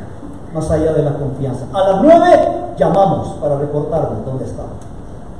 más 0.55 0.71
allá 0.71 0.93
de 0.93 1.03
la 1.03 1.15
confianza. 1.15 1.65
A 1.73 1.89
las 1.89 2.03
nueve 2.03 2.49
llamamos 2.77 3.29
para 3.41 3.59
reportarnos 3.59 4.25
dónde 4.25 4.45
está. 4.45 4.63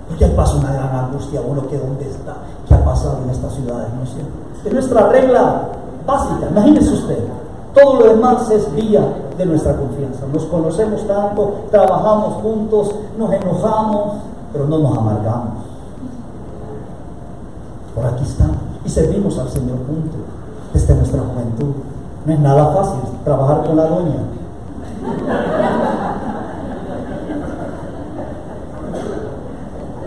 Porque 0.09 0.25
ahí 0.25 0.33
pasa 0.35 0.57
una 0.57 0.73
gran 0.73 0.95
angustia, 0.95 1.41
uno 1.47 1.69
que 1.69 1.79
dónde 1.79 2.09
está, 2.11 2.35
qué 2.67 2.75
ha 2.75 2.85
pasado 2.85 3.19
en 3.25 3.31
esta 3.31 3.49
ciudad, 3.51 3.87
no 3.99 4.07
sé. 4.07 4.21
Es 4.65 4.73
nuestra 4.73 5.09
regla 5.09 5.69
básica, 6.07 6.49
imagínese 6.51 6.95
usted. 6.95 7.19
Todo 7.75 8.01
lo 8.01 8.09
demás 8.09 8.51
es 8.51 8.75
vía 8.75 9.03
de 9.39 9.47
nuestra 9.47 9.77
confianza. 9.77 10.27
Nos 10.33 10.45
conocemos 10.45 11.07
tanto, 11.07 11.53
trabajamos 11.71 12.35
juntos, 12.43 12.95
nos 13.17 13.33
enojamos, 13.33 14.15
pero 14.53 14.67
no 14.67 14.79
nos 14.79 14.99
amargamos. 14.99 15.72
Por 17.95 18.07
aquí 18.07 18.25
estamos 18.25 18.57
y 18.85 18.89
servimos 18.89 19.39
al 19.39 19.49
Señor 19.49 19.79
juntos 19.87 20.21
desde 20.73 20.95
nuestra 20.95 21.21
juventud. 21.21 21.75
No 22.25 22.33
es 22.33 22.41
nada 22.41 22.73
fácil 22.73 23.01
trabajar 23.25 23.65
con 23.65 23.77
la 23.77 23.87
doña. 23.87 24.19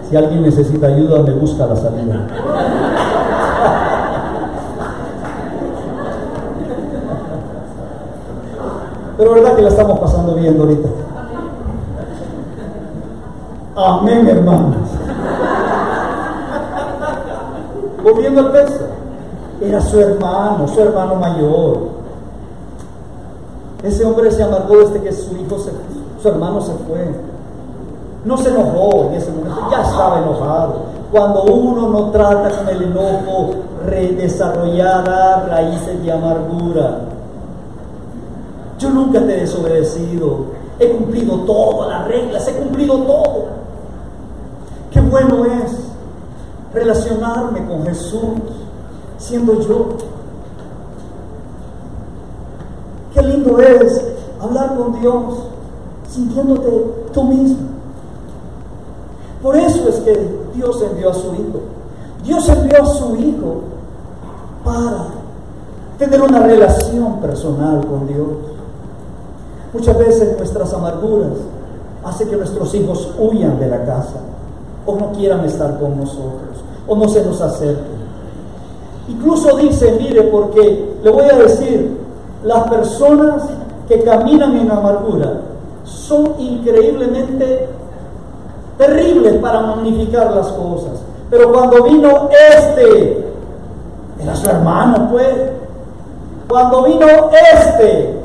Si 0.09 0.15
alguien 0.15 0.43
necesita 0.43 0.87
ayuda, 0.87 1.23
me 1.23 1.33
busca 1.33 1.65
la 1.65 1.75
salida. 1.75 2.27
Pero 9.17 9.33
verdad 9.33 9.55
que 9.55 9.61
la 9.61 9.69
estamos 9.69 9.99
pasando 9.99 10.35
bien 10.35 10.59
ahorita. 10.59 10.89
Amén, 13.75 14.27
hermanos. 14.27 14.84
Volviendo 18.15 18.39
al 18.39 18.53
texto, 18.53 18.85
era 19.61 19.81
su 19.81 19.99
hermano, 19.99 20.65
su 20.69 20.79
hermano 20.79 21.15
mayor. 21.15 21.77
Ese 23.83 24.05
hombre 24.05 24.31
se 24.31 24.41
amargó 24.41 24.77
desde 24.77 25.01
que 25.01 25.11
su 25.11 25.35
hijo 25.35 25.59
se, 25.59 25.71
su 26.21 26.29
hermano 26.29 26.61
se 26.61 26.71
fue. 26.87 27.13
No 28.23 28.37
se 28.37 28.51
enojó 28.51 29.09
en 29.09 29.15
ese 29.15 29.31
momento, 29.31 29.67
ya 29.69 29.81
estaba 29.81 30.19
enojado. 30.19 30.75
Cuando 31.11 31.43
uno 31.43 31.89
no 31.89 32.11
trata 32.11 32.57
con 32.57 32.69
el 32.69 32.83
enojo, 32.83 33.49
redesarrollar 33.85 35.49
raíces 35.49 36.01
de 36.01 36.11
amargura. 36.13 36.99
Yo 38.79 38.91
nunca 38.91 39.19
te 39.19 39.35
he 39.35 39.41
desobedecido, 39.41 40.45
he 40.79 40.89
cumplido 40.89 41.39
todas 41.39 41.89
las 41.89 42.07
reglas, 42.07 42.47
he 42.47 42.53
cumplido 42.53 42.95
todo. 42.99 43.45
Qué 44.91 45.01
bueno 45.01 45.43
es 45.43 45.84
relacionarme 46.75 47.65
con 47.65 47.85
Jesús 47.85 48.41
siendo 49.17 49.61
yo. 49.61 49.87
Qué 53.13 53.21
lindo 53.21 53.57
es 53.59 54.01
hablar 54.41 54.75
con 54.75 54.99
Dios 54.99 55.35
sintiéndote 56.09 56.69
tú 57.13 57.23
mismo. 57.23 57.69
Por 59.41 59.55
eso 59.55 59.87
es 59.87 59.95
que 60.01 60.37
Dios 60.53 60.81
envió 60.81 61.11
a 61.11 61.13
su 61.13 61.33
Hijo. 61.33 61.61
Dios 62.23 62.49
envió 62.49 62.83
a 62.83 62.85
su 62.85 63.15
Hijo 63.15 63.61
para 64.65 65.07
tener 65.97 66.21
una 66.21 66.39
relación 66.39 67.21
personal 67.21 67.85
con 67.85 68.07
Dios. 68.07 68.27
Muchas 69.73 69.97
veces 69.97 70.37
nuestras 70.37 70.73
amarguras 70.73 71.37
hacen 72.03 72.29
que 72.29 72.35
nuestros 72.35 72.73
hijos 72.75 73.13
huyan 73.17 73.59
de 73.59 73.67
la 73.67 73.85
casa 73.85 74.19
o 74.85 74.95
no 74.95 75.11
quieran 75.13 75.45
estar 75.45 75.79
con 75.79 75.97
nosotros 75.97 76.64
o 76.87 76.95
no 76.95 77.07
se 77.09 77.23
nos 77.23 77.41
acerquen. 77.41 77.95
Incluso 79.07 79.57
dice, 79.57 79.97
mire, 79.99 80.23
porque 80.23 80.95
le 81.03 81.09
voy 81.09 81.25
a 81.25 81.37
decir, 81.37 81.97
las 82.43 82.67
personas 82.69 83.43
que 83.87 84.03
caminan 84.03 84.57
en 84.57 84.71
amargura 84.71 85.41
son 85.83 86.33
increíblemente 86.39 87.67
terribles 88.77 89.35
para 89.35 89.61
magnificar 89.61 90.31
las 90.31 90.47
cosas. 90.47 91.01
Pero 91.29 91.51
cuando 91.51 91.83
vino 91.83 92.29
este, 92.51 93.25
era 94.19 94.35
su 94.35 94.49
hermano, 94.49 95.09
pues, 95.11 95.27
cuando 96.47 96.83
vino 96.83 97.05
este, 97.53 98.19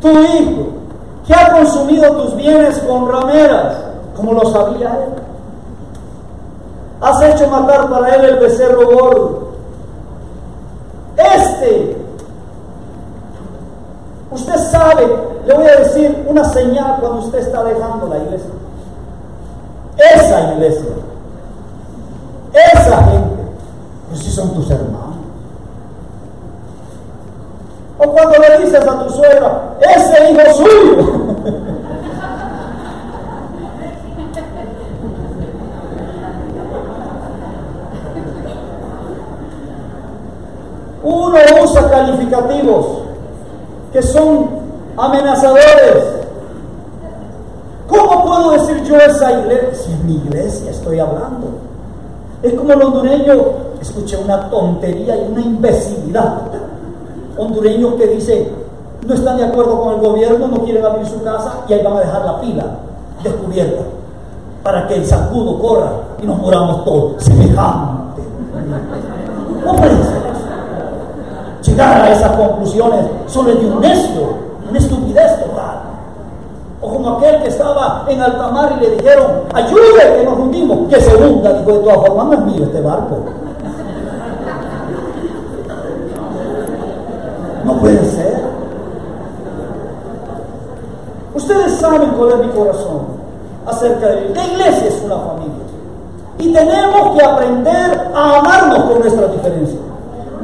tu 0.00 0.08
hijo, 0.08 0.66
que 1.26 1.34
ha 1.34 1.52
consumido 1.52 2.10
tus 2.16 2.36
bienes 2.36 2.78
con 2.80 3.08
rameras, 3.08 3.76
como 4.16 4.34
lo 4.34 4.50
sabía 4.50 4.98
él. 5.04 5.19
Has 7.00 7.22
hecho 7.22 7.48
matar 7.48 7.88
para 7.88 8.14
él 8.14 8.24
el 8.26 8.36
becerro 8.40 8.86
gordo. 8.86 9.48
Este, 11.16 11.96
usted 14.30 14.56
sabe, 14.70 15.06
le 15.46 15.54
voy 15.54 15.66
a 15.66 15.76
decir 15.76 16.24
una 16.28 16.44
señal 16.44 16.98
cuando 17.00 17.20
usted 17.20 17.38
está 17.38 17.64
dejando 17.64 18.06
la 18.06 18.18
iglesia. 18.18 18.50
Esa 19.96 20.52
iglesia, 20.54 20.90
esa 22.52 23.04
gente, 23.04 23.42
pues 24.08 24.20
si 24.20 24.30
son 24.30 24.54
tus 24.54 24.70
hermanos. 24.70 25.16
O 27.98 28.12
cuando 28.12 28.38
le 28.38 28.58
dices 28.64 28.86
a 28.86 29.04
tu 29.04 29.10
suegra, 29.10 29.74
ese 29.80 30.30
hijo 30.30 30.54
suyo. 30.54 31.30
Uno 41.02 41.38
usa 41.62 41.89
calificativos 42.00 42.86
que 43.92 44.02
son 44.02 44.48
amenazadores. 44.96 46.04
¿Cómo 47.88 48.24
puedo 48.24 48.50
decir 48.52 48.82
yo 48.84 48.96
esa 48.96 49.40
iglesia? 49.40 49.74
Si 49.74 49.92
en 49.92 50.06
mi 50.06 50.14
iglesia 50.16 50.70
estoy 50.70 51.00
hablando. 51.00 51.48
Es 52.42 52.54
como 52.54 52.72
el 52.72 52.82
hondureño, 52.82 53.34
escuché 53.80 54.16
una 54.16 54.48
tontería 54.48 55.16
y 55.16 55.32
una 55.32 55.40
imbecilidad. 55.40 56.38
Hondureños 57.36 57.94
que 57.94 58.06
dice, 58.06 58.52
no 59.06 59.14
están 59.14 59.36
de 59.36 59.44
acuerdo 59.44 59.80
con 59.80 59.94
el 59.94 60.00
gobierno, 60.00 60.48
no 60.48 60.64
quieren 60.64 60.84
abrir 60.84 61.06
su 61.06 61.22
casa 61.22 61.64
y 61.68 61.72
ahí 61.72 61.82
van 61.82 61.96
a 61.96 62.00
dejar 62.00 62.24
la 62.24 62.40
pila 62.40 62.64
descubierta 63.22 63.82
para 64.62 64.86
que 64.86 64.94
el 64.94 65.06
sacudo 65.06 65.58
corra 65.58 65.90
y 66.22 66.26
nos 66.26 66.38
muramos 66.38 66.84
todos. 66.84 67.22
Semejante. 67.22 68.22
Ser 69.64 69.99
Llegar 71.70 72.02
a 72.02 72.10
esas 72.12 72.36
conclusiones 72.36 73.04
solo 73.28 73.50
es 73.50 73.60
de 73.60 73.66
un 73.66 73.80
necio, 73.80 74.22
una 74.68 74.78
estupidez 74.78 75.40
total. 75.40 75.82
O 76.82 76.88
como 76.88 77.10
aquel 77.10 77.42
que 77.42 77.48
estaba 77.48 78.04
en 78.08 78.20
alta 78.20 78.48
mar 78.48 78.76
y 78.76 78.84
le 78.84 78.96
dijeron, 78.96 79.26
ayude 79.54 80.16
que 80.16 80.24
nos 80.24 80.38
hundimos, 80.38 80.88
que 80.88 81.00
se 81.00 81.14
hunda. 81.14 81.52
Dijo, 81.52 81.78
de 81.78 81.84
todas 81.84 82.06
formas, 82.06 82.26
no 82.26 82.32
es 82.32 82.40
mío 82.40 82.64
este 82.64 82.80
barco. 82.80 83.18
No 87.64 87.78
puede 87.78 88.04
ser. 88.04 88.40
Ustedes 91.34 91.72
saben 91.78 92.10
cuál 92.18 92.32
es 92.32 92.46
mi 92.46 92.52
corazón 92.52 93.00
acerca 93.64 94.06
de 94.08 94.34
La 94.34 94.44
iglesia 94.44 94.88
es 94.88 95.02
una 95.04 95.18
familia. 95.18 95.64
Y 96.38 96.52
tenemos 96.52 97.16
que 97.16 97.24
aprender 97.24 98.10
a 98.12 98.38
amarnos 98.38 98.84
con 98.84 99.00
nuestras 99.00 99.30
diferencias. 99.32 99.89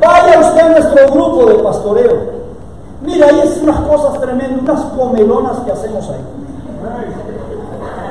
Vaya 0.01 0.41
usted 0.41 0.61
a 0.61 0.69
nuestro 0.69 1.13
grupo 1.13 1.47
de 1.47 1.55
pastoreo. 1.55 2.37
Mira, 3.03 3.29
ahí 3.29 3.41
es 3.45 3.59
unas 3.63 3.81
cosas 3.81 4.21
tremendas, 4.21 4.61
unas 4.61 4.85
comelonas 4.97 5.59
que 5.65 5.73
hacemos 5.73 6.09
ahí. 6.11 6.25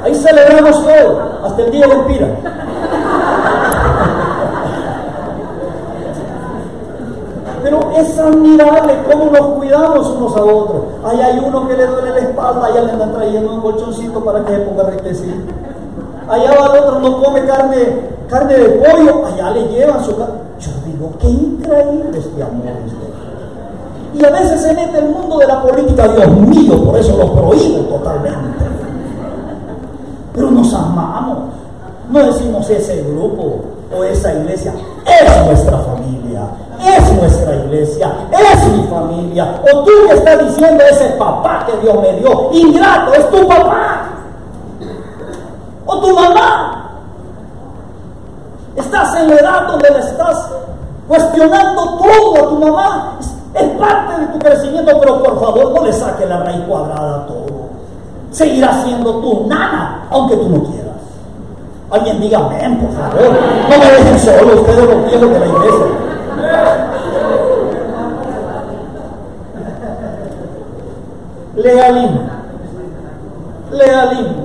Ahí 0.04 0.16
celebramos 0.16 0.84
todo, 0.84 1.22
hasta 1.44 1.62
el 1.64 1.72
día 1.72 1.88
de 1.88 1.96
Pira. 2.04 2.28
Pero 7.64 7.92
es 7.98 8.20
admirable 8.20 8.94
cómo 9.12 9.26
nos 9.32 9.48
cuidamos 9.58 10.08
unos 10.08 10.38
a 10.38 10.44
otros. 10.44 10.82
Ahí 11.04 11.20
hay 11.20 11.40
uno 11.44 11.68
que 11.68 11.76
le 11.76 11.88
duele 11.88 12.12
la 12.12 12.20
espalda, 12.20 12.68
allá 12.68 12.82
le 12.82 12.92
andan 12.92 13.14
trayendo 13.14 13.54
un 13.54 13.62
colchoncito 13.62 14.24
para 14.24 14.46
que 14.46 14.54
se 14.54 14.60
ponga 14.60 14.84
rectecito. 14.84 15.52
Allá 16.30 16.52
va 16.60 16.66
el 16.66 16.84
otro, 16.84 17.00
no 17.00 17.24
come 17.24 17.46
carne, 17.46 18.15
carne 18.28 18.56
de 18.56 18.70
pollo, 18.70 19.26
allá 19.26 19.52
le 19.52 19.68
llevan 19.68 20.04
su 20.04 20.16
carne. 20.18 20.36
Yo 20.60 20.72
digo, 20.86 21.12
qué 21.20 21.28
increíble 21.28 22.18
este 22.18 22.44
amor 22.44 22.66
Y 24.14 24.26
a 24.26 24.30
veces 24.30 24.62
se 24.62 24.74
mete 24.74 25.00
el 25.00 25.10
mundo 25.10 25.38
de 25.38 25.48
la 25.48 25.62
política, 25.62 26.08
Dios 26.08 26.30
mío, 26.30 26.84
por 26.84 26.98
eso 26.98 27.18
lo 27.18 27.34
prohíbo 27.34 27.80
totalmente. 27.86 28.66
Pero 30.34 30.52
nos 30.52 30.74
amamos. 30.74 31.38
No 32.10 32.24
decimos 32.24 32.70
ese 32.70 33.02
grupo 33.04 33.62
o 33.96 34.04
esa 34.04 34.34
iglesia, 34.34 34.74
es 35.06 35.46
nuestra 35.46 35.78
familia, 35.80 36.42
es 36.80 37.14
nuestra 37.14 37.56
iglesia, 37.56 38.12
es 38.32 38.72
mi 38.72 38.84
familia. 38.84 39.62
O 39.74 39.84
tú 39.84 39.92
que 40.08 40.14
estás 40.14 40.48
diciendo 40.48 40.84
ese 40.90 41.06
papá 41.18 41.66
que 41.66 41.78
Dios 41.82 41.96
me 42.02 42.14
dio, 42.20 42.50
ingrato, 42.54 43.14
es 43.14 43.30
tu 43.30 43.48
papá. 43.48 44.10
o 45.86 46.00
tu 46.00 46.14
mamá. 46.14 46.85
Estás 48.76 49.16
en 49.16 49.30
la 49.30 49.36
edad 49.36 49.68
donde 49.68 49.90
le 49.90 50.00
estás 50.00 50.50
cuestionando 51.08 51.98
todo 51.98 52.36
a 52.36 52.50
tu 52.50 52.60
mamá. 52.60 53.18
Es 53.54 53.70
parte 53.80 54.20
de 54.20 54.28
tu 54.28 54.40
crecimiento, 54.40 55.00
pero 55.00 55.24
por 55.24 55.40
favor 55.40 55.72
no 55.74 55.86
le 55.86 55.94
saques 55.94 56.28
la 56.28 56.40
raíz 56.40 56.62
cuadrada 56.68 57.16
a 57.16 57.26
todo. 57.26 57.70
Seguirá 58.32 58.84
siendo 58.84 59.16
tu 59.22 59.48
nana, 59.48 60.08
aunque 60.10 60.36
tú 60.36 60.50
no 60.50 60.64
quieras. 60.64 60.86
Alguien 61.90 62.20
diga 62.20 62.40
amén, 62.40 62.80
por 62.80 62.92
favor. 62.92 63.38
No 63.70 63.78
me 63.78 63.92
dejen 63.92 64.20
solo 64.20 64.62
ustedes 64.62 64.90
los 64.90 65.06
viejos 65.06 65.30
de 65.30 65.40
la 65.40 65.46
iglesia. 65.46 65.86
Legalismo. 71.56 72.22
Legalismo. 73.72 74.45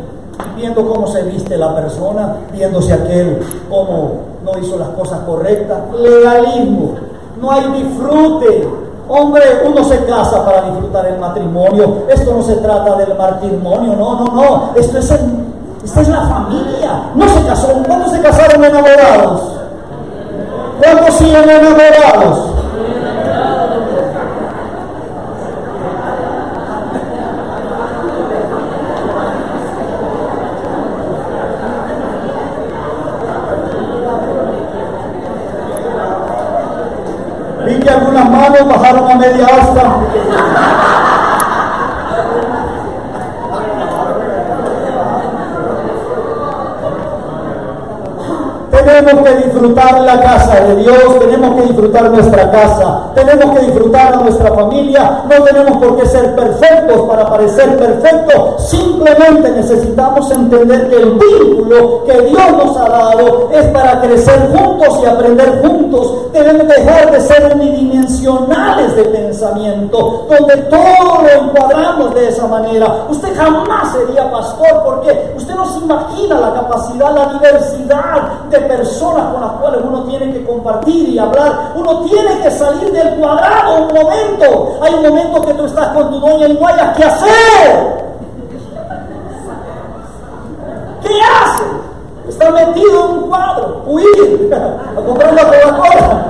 Viendo 0.56 0.86
cómo 0.86 1.06
se 1.06 1.22
viste 1.22 1.56
la 1.56 1.74
persona, 1.74 2.36
viendo 2.52 2.80
si 2.82 2.92
aquel 2.92 3.40
cómo 3.68 4.20
no 4.44 4.58
hizo 4.58 4.76
las 4.76 4.88
cosas 4.90 5.20
correctas. 5.20 5.78
Legalismo. 5.98 6.94
No 7.40 7.50
hay 7.50 7.82
disfrute. 7.82 8.68
Hombre, 9.08 9.42
uno 9.66 9.82
se 9.84 10.04
casa 10.04 10.44
para 10.44 10.62
disfrutar 10.70 11.06
el 11.06 11.18
matrimonio. 11.18 12.04
Esto 12.08 12.32
no 12.32 12.42
se 12.42 12.56
trata 12.56 12.96
del 12.96 13.16
matrimonio, 13.16 13.96
no, 13.96 14.20
no, 14.20 14.26
no. 14.26 14.70
Esto 14.76 14.98
es 14.98 15.10
esta 15.84 16.02
es 16.02 16.08
la 16.08 16.22
familia. 16.28 17.02
No 17.14 17.28
se 17.28 17.46
casó. 17.46 17.82
¿Cuándo 17.86 18.08
se 18.08 18.20
casaron 18.20 18.64
enamorados? 18.64 19.42
¿Cuándo 20.82 21.12
siguen 21.12 21.48
enamorados? 21.48 22.49
Disfrutar 49.60 50.00
la 50.00 50.20
casa 50.20 50.60
de 50.64 50.76
Dios, 50.76 51.18
tenemos 51.18 51.54
que 51.54 51.68
disfrutar 51.68 52.10
nuestra 52.10 52.50
casa, 52.50 53.10
tenemos 53.14 53.58
que 53.58 53.66
disfrutar 53.66 54.14
a 54.14 54.16
nuestra 54.16 54.52
familia, 54.54 55.22
no 55.28 55.44
tenemos 55.44 55.76
por 55.76 55.98
qué 55.98 56.06
ser 56.06 56.34
perfectos 56.34 57.00
para 57.02 57.28
parecer 57.28 57.76
perfectos, 57.76 58.68
simplemente 58.70 59.50
necesitamos 59.50 60.30
entender 60.30 60.88
que 60.88 60.96
el 60.96 61.10
vínculo 61.10 62.04
que 62.04 62.22
Dios 62.22 62.52
nos 62.52 62.76
ha 62.78 62.88
dado 62.88 63.50
es 63.52 63.66
para 63.66 64.00
crecer 64.00 64.48
juntos 64.50 65.00
y 65.02 65.06
aprender 65.06 65.60
juntos. 65.62 66.32
Debemos 66.32 66.66
dejar 66.68 67.10
de 67.10 67.20
ser 67.20 67.52
unidimensionales 67.54 68.96
de 68.96 69.04
donde 69.40 70.56
todo 70.68 71.22
lo 71.22 71.28
encuadramos 71.28 72.14
de 72.14 72.28
esa 72.28 72.46
manera. 72.46 73.06
Usted 73.08 73.36
jamás 73.36 73.92
sería 73.92 74.30
pastor 74.30 74.82
porque 74.84 75.34
usted 75.36 75.54
no 75.54 75.66
se 75.66 75.78
imagina 75.78 76.38
la 76.38 76.54
capacidad, 76.54 77.14
la 77.14 77.32
diversidad 77.32 78.22
de 78.50 78.60
personas 78.60 79.32
con 79.32 79.40
las 79.40 79.52
cuales 79.52 79.80
uno 79.86 80.02
tiene 80.04 80.32
que 80.32 80.44
compartir 80.44 81.08
y 81.08 81.18
hablar. 81.18 81.72
Uno 81.74 82.00
tiene 82.02 82.38
que 82.40 82.50
salir 82.50 82.92
del 82.92 83.14
cuadrado 83.16 83.86
un 83.86 83.94
momento. 83.94 84.78
Hay 84.82 84.94
un 84.94 85.02
momento 85.02 85.42
que 85.42 85.54
tú 85.54 85.64
estás 85.64 85.88
con 85.88 86.10
tu 86.10 86.20
doña 86.20 86.48
y 86.48 86.54
no 86.54 86.66
hayas 86.66 86.96
que 86.96 87.04
hacer. 87.04 88.10
¿Qué 91.02 91.20
haces? 91.22 91.66
Está 92.28 92.50
metido 92.50 93.04
en 93.06 93.10
un 93.10 93.28
cuadro, 93.28 93.82
huir, 93.86 94.54
a 94.54 95.00
comprar 95.00 95.32
una 95.32 95.42
Coca-Cola. 95.44 96.26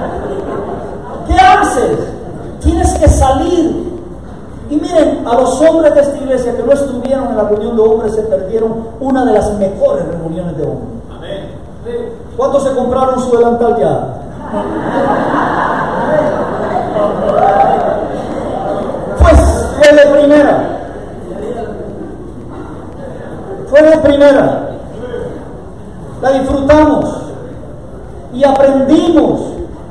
¿Qué 1.26 1.34
haces? 1.34 1.98
Tienes 2.60 2.94
que 2.98 3.08
salir. 3.08 3.90
Y 4.70 4.76
miren, 4.76 5.26
a 5.26 5.34
los 5.34 5.60
hombres 5.60 5.94
de 5.94 6.00
esta 6.00 6.16
iglesia 6.16 6.56
que 6.56 6.62
no 6.62 6.72
estuvieron 6.72 7.28
en 7.28 7.36
la 7.36 7.42
reunión 7.44 7.76
de 7.76 7.82
hombres 7.82 8.14
se 8.14 8.22
perdieron 8.22 8.86
una 9.00 9.24
de 9.24 9.32
las 9.32 9.52
mejores 9.58 10.04
reuniones 10.06 10.56
de 10.56 10.62
hombres. 10.62 11.00
¿Cuántos 12.36 12.62
se 12.64 12.74
compraron 12.74 13.19
su 13.30 13.36
delantal 13.36 13.76
ya? 13.78 14.06
Pues 19.20 19.40
fue 19.78 19.96
de 19.96 20.06
primera. 20.18 20.68
Fue 23.68 23.82
de 23.82 23.98
primera. 23.98 24.68
La 26.20 26.32
disfrutamos 26.32 27.16
y 28.34 28.44
aprendimos 28.44 29.40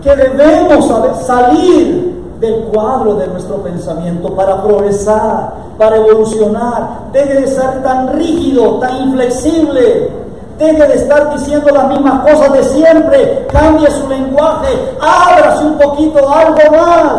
que 0.03 0.15
debemos 0.15 0.87
salir 1.25 2.09
del 2.39 2.65
cuadro 2.65 3.15
de 3.15 3.27
nuestro 3.27 3.57
pensamiento 3.57 4.33
para 4.35 4.61
progresar, 4.61 5.53
para 5.77 5.97
evolucionar. 5.97 7.09
Deje 7.11 7.41
de 7.41 7.47
ser 7.47 7.83
tan 7.83 8.13
rígido, 8.13 8.79
tan 8.79 9.09
inflexible. 9.09 10.28
Deje 10.59 10.87
de 10.87 10.95
estar 10.95 11.31
diciendo 11.31 11.69
las 11.71 11.87
mismas 11.87 12.19
cosas 12.29 12.51
de 12.51 12.63
siempre. 12.65 13.47
Cambie 13.47 13.89
su 13.89 14.09
lenguaje. 14.09 14.67
Ábrase 14.99 15.63
un 15.63 15.77
poquito 15.77 16.29
algo 16.29 16.59
más. 16.69 17.13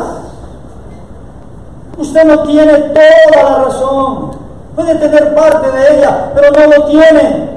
Usted 1.97 2.25
no 2.25 2.43
tiene 2.43 2.75
toda 2.75 3.43
la 3.43 3.65
razón. 3.65 4.33
Puede 4.77 4.95
tener 4.97 5.35
parte 5.35 5.71
de 5.71 5.97
ella, 5.97 6.33
pero 6.35 6.51
no 6.51 6.77
lo 6.77 6.85
tiene. 6.85 7.49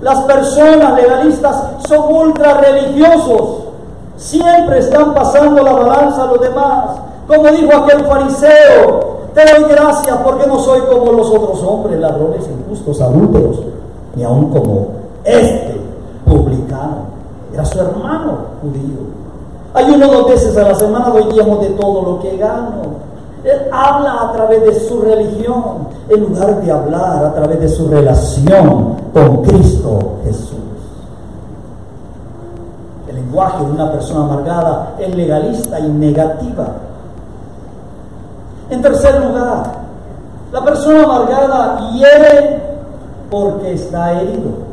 Las 0.00 0.22
personas 0.22 0.94
legalistas 0.94 1.56
son 1.86 2.14
ultra 2.14 2.54
religiosos. 2.54 3.64
Siempre 4.16 4.78
están 4.78 5.12
pasando 5.12 5.62
la 5.62 5.72
balanza 5.72 6.22
a 6.22 6.26
los 6.28 6.40
demás. 6.40 6.84
Como 7.26 7.48
dijo 7.48 7.76
aquel 7.76 8.06
fariseo, 8.06 9.18
te 9.34 9.44
doy 9.44 9.70
gracias 9.70 10.16
porque 10.24 10.46
no 10.46 10.58
soy 10.58 10.80
como 10.90 11.12
los 11.12 11.28
otros 11.28 11.62
hombres, 11.62 12.00
ladrones, 12.00 12.46
injustos, 12.48 13.00
adúlteros, 13.00 13.60
ni 14.14 14.24
aun 14.24 14.50
como 14.50 15.01
este 15.24 15.80
publicano 16.24 17.06
era 17.52 17.64
su 17.64 17.80
hermano 17.80 18.38
judío. 18.60 19.22
Hay 19.74 19.90
uno 19.90 20.06
dos 20.06 20.28
veces 20.28 20.56
a 20.56 20.68
la 20.68 20.74
semana 20.74 21.08
doy 21.08 21.24
de 21.32 21.70
todo 21.80 22.02
lo 22.02 22.20
que 22.20 22.36
gano. 22.36 23.02
Él 23.44 23.60
habla 23.72 24.22
a 24.22 24.32
través 24.32 24.62
de 24.62 24.80
su 24.80 25.00
religión 25.00 25.88
en 26.08 26.20
lugar 26.20 26.62
de 26.62 26.70
hablar 26.70 27.24
a 27.24 27.34
través 27.34 27.60
de 27.60 27.68
su 27.68 27.88
relación 27.88 28.96
con 29.12 29.42
Cristo 29.42 30.18
Jesús. 30.24 30.58
El 33.08 33.16
lenguaje 33.16 33.64
de 33.64 33.70
una 33.70 33.90
persona 33.90 34.24
amargada 34.24 34.94
es 34.98 35.14
legalista 35.14 35.80
y 35.80 35.88
negativa. 35.88 36.66
En 38.70 38.80
tercer 38.80 39.24
lugar, 39.24 39.64
la 40.52 40.64
persona 40.64 41.04
amargada 41.04 41.90
hiere 41.92 42.60
porque 43.30 43.72
está 43.72 44.20
herido. 44.20 44.71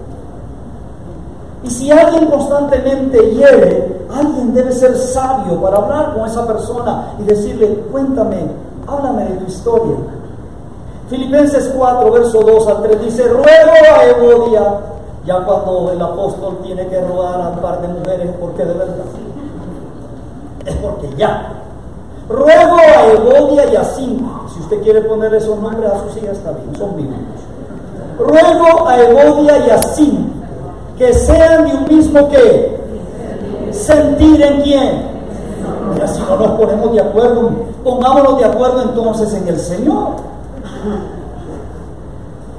Y 1.64 1.70
si 1.70 1.92
alguien 1.92 2.28
constantemente 2.28 3.32
hiere, 3.32 4.06
alguien 4.14 4.54
debe 4.54 4.72
ser 4.72 4.96
sabio 4.98 5.62
para 5.62 5.78
hablar 5.78 6.14
con 6.14 6.26
esa 6.26 6.48
persona 6.48 7.14
y 7.20 7.24
decirle, 7.24 7.84
cuéntame, 7.92 8.46
háblame 8.88 9.26
de 9.26 9.36
tu 9.36 9.46
historia. 9.46 9.96
Filipenses 11.10 11.72
4, 11.76 12.12
verso 12.12 12.40
2 12.42 12.68
al 12.68 12.82
3 12.84 13.02
dice, 13.02 13.28
ruego 13.28 13.74
a 13.94 14.06
Evodia, 14.06 14.80
ya 15.26 15.44
cuando 15.44 15.92
el 15.92 16.02
apóstol 16.02 16.60
tiene 16.64 16.88
que 16.88 17.02
rogar 17.02 17.42
a 17.42 17.50
un 17.50 17.60
par 17.60 17.82
de 17.82 17.88
mujeres, 17.90 18.30
porque 18.40 18.64
de 18.64 18.74
verdad, 18.74 18.96
es 20.66 20.76
porque 20.76 21.10
ya. 21.18 21.54
Ruego 22.30 22.78
a 22.78 23.06
Evodia 23.08 23.74
y 23.74 23.76
a 23.76 23.84
Cintia, 23.84 24.28
si 24.54 24.62
usted 24.62 24.82
quiere 24.82 25.02
poner 25.02 25.34
esos 25.34 25.60
nombres 25.60 25.92
a 25.92 26.00
sus 26.04 26.16
hijas, 26.18 26.38
está 26.38 26.52
bien, 26.52 26.74
son 26.78 26.96
bíblicos. 26.96 27.42
Ruego 28.18 28.88
a 28.88 29.02
Evodia 29.02 29.58
y 29.66 29.70
a 29.72 29.82
Cintia 29.82 30.39
que 31.00 31.14
sean 31.14 31.66
de 31.66 31.74
un 31.76 31.98
mismo 31.98 32.30
que 32.30 32.78
sentir 33.72 34.42
en 34.42 34.62
quién. 34.62 35.02
Y 35.98 36.02
así 36.02 36.22
no 36.28 36.36
nos 36.36 36.52
ponemos 36.60 36.92
de 36.92 37.00
acuerdo, 37.00 37.52
pongámonos 37.84 38.38
de 38.38 38.46
acuerdo 38.46 38.82
entonces 38.84 39.34
en 39.34 39.48
el 39.48 39.58
Señor. 39.58 40.10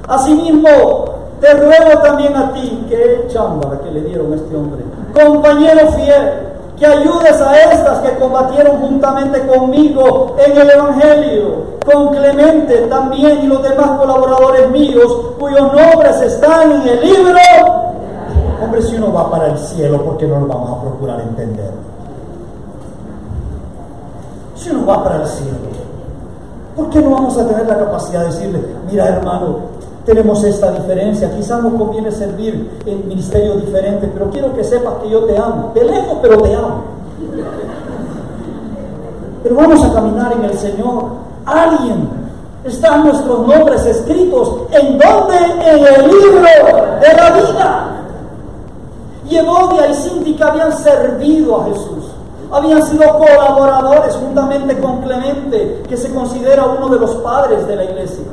Asimismo, 0.07 1.05
te 1.39 1.53
ruego 1.53 2.01
también 2.01 2.35
a 2.35 2.51
ti, 2.51 2.83
que 2.89 3.27
chamba 3.29 3.79
que 3.83 3.91
le 3.91 4.01
dieron 4.01 4.33
a 4.33 4.35
este 4.35 4.55
hombre, 4.55 4.83
compañero 5.13 5.91
fiel, 5.91 6.31
que 6.77 6.85
ayudes 6.87 7.39
a 7.39 7.71
estas 7.71 7.99
que 7.99 8.17
combatieron 8.17 8.77
juntamente 8.77 9.39
conmigo 9.45 10.35
en 10.43 10.57
el 10.57 10.69
Evangelio, 10.71 11.71
con 11.85 12.09
Clemente 12.09 12.87
también 12.89 13.43
y 13.43 13.47
los 13.47 13.61
demás 13.61 13.99
colaboradores 13.99 14.69
míos, 14.71 15.15
cuyos 15.39 15.73
nombres 15.73 16.21
están 16.21 16.71
en 16.71 16.87
el 16.87 17.01
libro 17.01 17.39
Hombre, 18.61 18.81
si 18.81 18.95
uno 18.95 19.13
va 19.13 19.31
para 19.31 19.47
el 19.47 19.57
cielo, 19.57 20.03
¿por 20.03 20.17
qué 20.17 20.27
no 20.27 20.39
lo 20.39 20.47
vamos 20.47 20.77
a 20.77 20.81
procurar 20.81 21.21
entender? 21.21 21.71
Si 24.55 24.69
uno 24.69 24.85
va 24.85 25.03
para 25.03 25.21
el 25.23 25.27
cielo, 25.27 25.57
¿por 26.75 26.89
qué 26.89 27.01
no 27.01 27.11
vamos 27.11 27.37
a 27.37 27.47
tener 27.47 27.65
la 27.65 27.77
capacidad 27.77 28.21
de 28.21 28.27
decirle, 28.27 28.59
mira 28.89 29.07
hermano, 29.07 29.71
tenemos 30.05 30.43
esta 30.43 30.71
diferencia. 30.71 31.31
Quizás 31.35 31.61
nos 31.61 31.73
conviene 31.73 32.11
servir 32.11 32.79
en 32.85 33.07
ministerio 33.07 33.55
diferente, 33.55 34.09
pero 34.13 34.29
quiero 34.31 34.53
que 34.53 34.63
sepas 34.63 34.95
que 35.03 35.09
yo 35.09 35.25
te 35.25 35.37
amo. 35.37 35.71
De 35.75 35.83
lejos, 35.83 36.17
pero 36.21 36.37
te 36.41 36.55
amo. 36.55 36.83
Pero 39.43 39.55
vamos 39.55 39.83
a 39.83 39.93
caminar 39.93 40.33
en 40.33 40.45
el 40.45 40.57
Señor. 40.57 41.03
Alguien 41.45 42.09
están 42.63 43.03
nuestros 43.03 43.47
nombres 43.47 43.85
escritos. 43.85 44.61
¿En 44.71 44.97
dónde? 44.97 45.37
En 45.61 45.85
el 45.85 46.07
libro 46.07 46.41
de 46.99 47.13
la 47.15 47.31
vida. 47.31 48.00
Y 49.31 49.37
Evodia 49.37 49.89
y 49.89 49.93
Síntica 49.95 50.49
habían 50.49 50.77
servido 50.77 51.61
a 51.61 51.65
Jesús. 51.65 52.05
Habían 52.51 52.83
sido 52.83 53.17
colaboradores 53.17 54.13
juntamente 54.15 54.77
con 54.79 55.01
Clemente, 55.01 55.83
que 55.89 55.97
se 55.97 56.13
considera 56.13 56.65
uno 56.65 56.89
de 56.89 56.99
los 56.99 57.15
padres 57.15 57.65
de 57.65 57.75
la 57.75 57.85
iglesia 57.85 58.25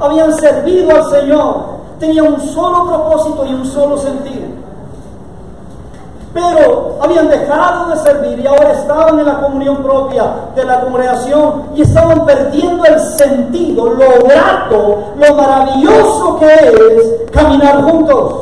habían 0.00 0.32
servido 0.34 0.90
al 0.94 1.10
Señor, 1.10 1.56
tenían 1.98 2.34
un 2.34 2.40
solo 2.40 2.86
propósito 2.86 3.46
y 3.46 3.54
un 3.54 3.64
solo 3.64 3.96
sentido. 3.98 4.46
Pero 6.34 6.98
habían 7.00 7.30
dejado 7.30 7.88
de 7.90 7.96
servir 7.96 8.38
y 8.40 8.46
ahora 8.46 8.72
estaban 8.72 9.18
en 9.18 9.24
la 9.24 9.40
comunión 9.40 9.76
propia 9.78 10.24
de 10.54 10.64
la 10.64 10.82
congregación 10.82 11.62
y 11.74 11.80
estaban 11.80 12.26
perdiendo 12.26 12.84
el 12.84 13.00
sentido, 13.00 13.88
lo 13.88 14.22
grato, 14.22 14.98
lo 15.16 15.34
maravilloso 15.34 16.38
que 16.38 16.54
es 16.54 17.30
caminar 17.32 17.82
juntos. 17.84 18.34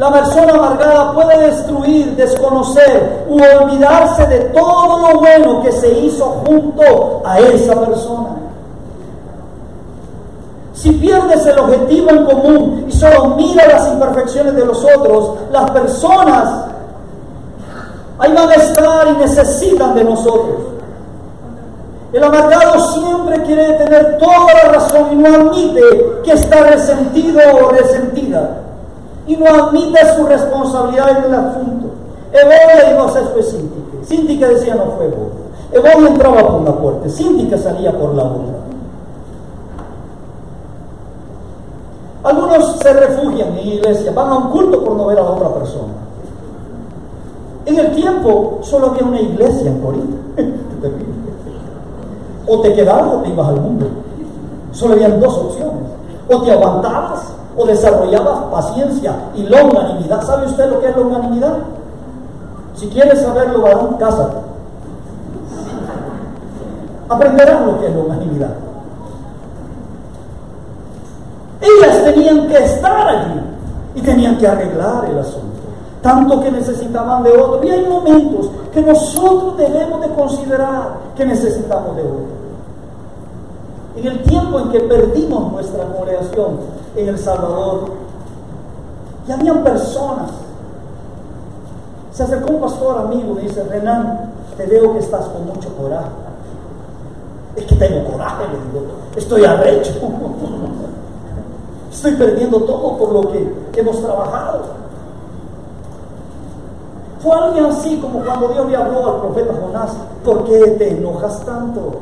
La 0.00 0.10
persona 0.10 0.54
amargada 0.54 1.12
puede 1.12 1.50
destruir, 1.50 2.16
desconocer 2.16 3.26
u 3.28 3.34
olvidarse 3.34 4.26
de 4.28 4.38
todo 4.44 4.98
lo 4.98 5.20
bueno 5.20 5.62
que 5.62 5.72
se 5.72 5.90
hizo 5.90 6.24
junto 6.46 7.20
a 7.22 7.38
esa 7.38 7.78
persona. 7.78 8.30
Si 10.72 10.92
pierdes 10.92 11.44
el 11.44 11.58
objetivo 11.58 12.08
en 12.08 12.24
común 12.24 12.86
y 12.88 12.92
solo 12.92 13.36
miras 13.36 13.68
las 13.68 13.88
imperfecciones 13.92 14.56
de 14.56 14.64
los 14.64 14.82
otros, 14.82 15.32
las 15.52 15.70
personas 15.70 16.64
ahí 18.20 18.32
van 18.32 18.48
a 18.48 18.54
estar 18.54 19.06
y 19.06 19.18
necesitan 19.18 19.94
de 19.94 20.04
nosotros. 20.04 20.60
El 22.14 22.24
amargado 22.24 22.90
siempre 22.94 23.42
quiere 23.42 23.74
tener 23.74 24.16
toda 24.16 24.54
la 24.64 24.72
razón 24.72 25.08
y 25.12 25.16
no 25.16 25.28
admite 25.28 25.82
que 26.24 26.32
está 26.32 26.70
resentido 26.70 27.38
o 27.60 27.68
resentida. 27.68 28.69
Y 29.30 29.36
no 29.36 29.46
admite 29.46 30.00
su 30.16 30.26
responsabilidad 30.26 31.18
en 31.18 31.24
el 31.24 31.34
asunto. 31.34 31.86
Evodia 32.32 32.90
iba 32.90 33.06
a 33.06 33.12
ser 33.12 33.26
fue. 33.26 33.44
Cinti 34.02 34.36
que 34.36 34.48
decía 34.48 34.74
no 34.74 34.96
fue 34.96 35.06
Evodia. 35.06 35.30
Evodia 35.70 36.08
entraba 36.08 36.48
por 36.48 36.60
una 36.62 36.72
puerta, 36.72 37.04
que 37.04 37.58
salía 37.58 37.96
por 37.96 38.12
la 38.16 38.24
otra. 38.24 38.54
Algunos 42.24 42.76
se 42.78 42.92
refugian 42.92 43.56
en 43.56 43.68
iglesia, 43.68 44.10
van 44.10 44.30
a 44.30 44.36
un 44.36 44.50
culto 44.50 44.84
por 44.84 44.96
no 44.96 45.06
ver 45.06 45.20
a 45.20 45.22
la 45.22 45.30
otra 45.30 45.54
persona. 45.54 45.92
En 47.66 47.78
el 47.78 47.94
tiempo 47.94 48.58
solo 48.62 48.88
había 48.88 49.04
una 49.04 49.20
iglesia 49.20 49.70
en 49.70 49.80
Corinto. 49.80 50.16
o 52.48 52.60
te 52.62 52.74
quedabas 52.74 53.14
o 53.14 53.18
te 53.18 53.28
ibas 53.28 53.48
al 53.48 53.60
mundo. 53.60 53.86
Solo 54.72 54.94
habían 54.94 55.20
dos 55.20 55.38
opciones. 55.38 55.84
O 56.28 56.42
te 56.42 56.50
aguantabas 56.50 57.39
o 57.56 57.66
desarrollabas 57.66 58.44
paciencia 58.50 59.14
y 59.34 59.42
longanimidad. 59.44 60.22
¿Sabe 60.22 60.46
usted 60.46 60.70
lo 60.70 60.80
que 60.80 60.88
es 60.88 60.96
longanimidad? 60.96 61.54
Si 62.74 62.88
quieres 62.88 63.20
saberlo, 63.20 63.62
varón, 63.62 63.96
cásate. 63.98 64.36
Aprenderás 67.08 67.66
lo 67.66 67.80
que 67.80 67.86
es 67.86 67.94
longanimidad. 67.94 68.50
Ellas 71.60 72.04
tenían 72.04 72.48
que 72.48 72.56
estar 72.56 73.08
allí 73.08 73.40
y 73.94 74.00
tenían 74.00 74.38
que 74.38 74.46
arreglar 74.46 75.04
el 75.10 75.18
asunto, 75.18 75.58
tanto 76.00 76.40
que 76.40 76.50
necesitaban 76.50 77.22
de 77.22 77.32
otro. 77.32 77.62
Y 77.64 77.70
hay 77.70 77.86
momentos 77.86 78.50
que 78.72 78.80
nosotros 78.80 79.56
debemos 79.58 80.00
de 80.00 80.08
considerar 80.10 80.94
que 81.16 81.26
necesitamos 81.26 81.96
de 81.96 82.02
otro. 82.02 82.40
En 83.96 84.06
el 84.06 84.22
tiempo 84.22 84.60
en 84.60 84.70
que 84.70 84.80
perdimos 84.80 85.52
nuestra 85.52 85.84
congregación 85.84 86.79
en 86.96 87.08
El 87.08 87.18
Salvador, 87.18 87.92
ya 89.26 89.34
habían 89.34 89.62
personas. 89.62 90.30
Se 92.12 92.22
acercó 92.24 92.52
un 92.52 92.60
pastor 92.60 92.98
amigo 92.98 93.38
y 93.38 93.46
dice, 93.46 93.62
Renan, 93.64 94.32
te 94.56 94.66
veo 94.66 94.92
que 94.92 94.98
estás 94.98 95.26
con 95.26 95.46
mucho 95.46 95.74
coraje. 95.76 96.10
Es 97.56 97.64
que 97.64 97.76
tengo 97.76 98.10
coraje, 98.10 98.44
le 98.48 98.80
digo, 98.80 98.92
estoy 99.16 99.44
arrecho. 99.44 99.92
Estoy 101.92 102.12
perdiendo 102.12 102.60
todo 102.62 102.96
por 102.96 103.12
lo 103.12 103.32
que 103.32 103.52
hemos 103.74 104.00
trabajado. 104.00 104.60
Fue 107.22 107.34
alguien 107.34 107.66
así 107.66 107.98
como 107.98 108.20
cuando 108.20 108.48
Dios 108.48 108.66
le 108.70 108.76
habló 108.76 109.06
al 109.06 109.20
profeta 109.20 109.52
Jonás, 109.60 109.90
¿por 110.24 110.44
qué 110.44 110.58
te 110.78 110.90
enojas 110.90 111.44
tanto? 111.44 112.00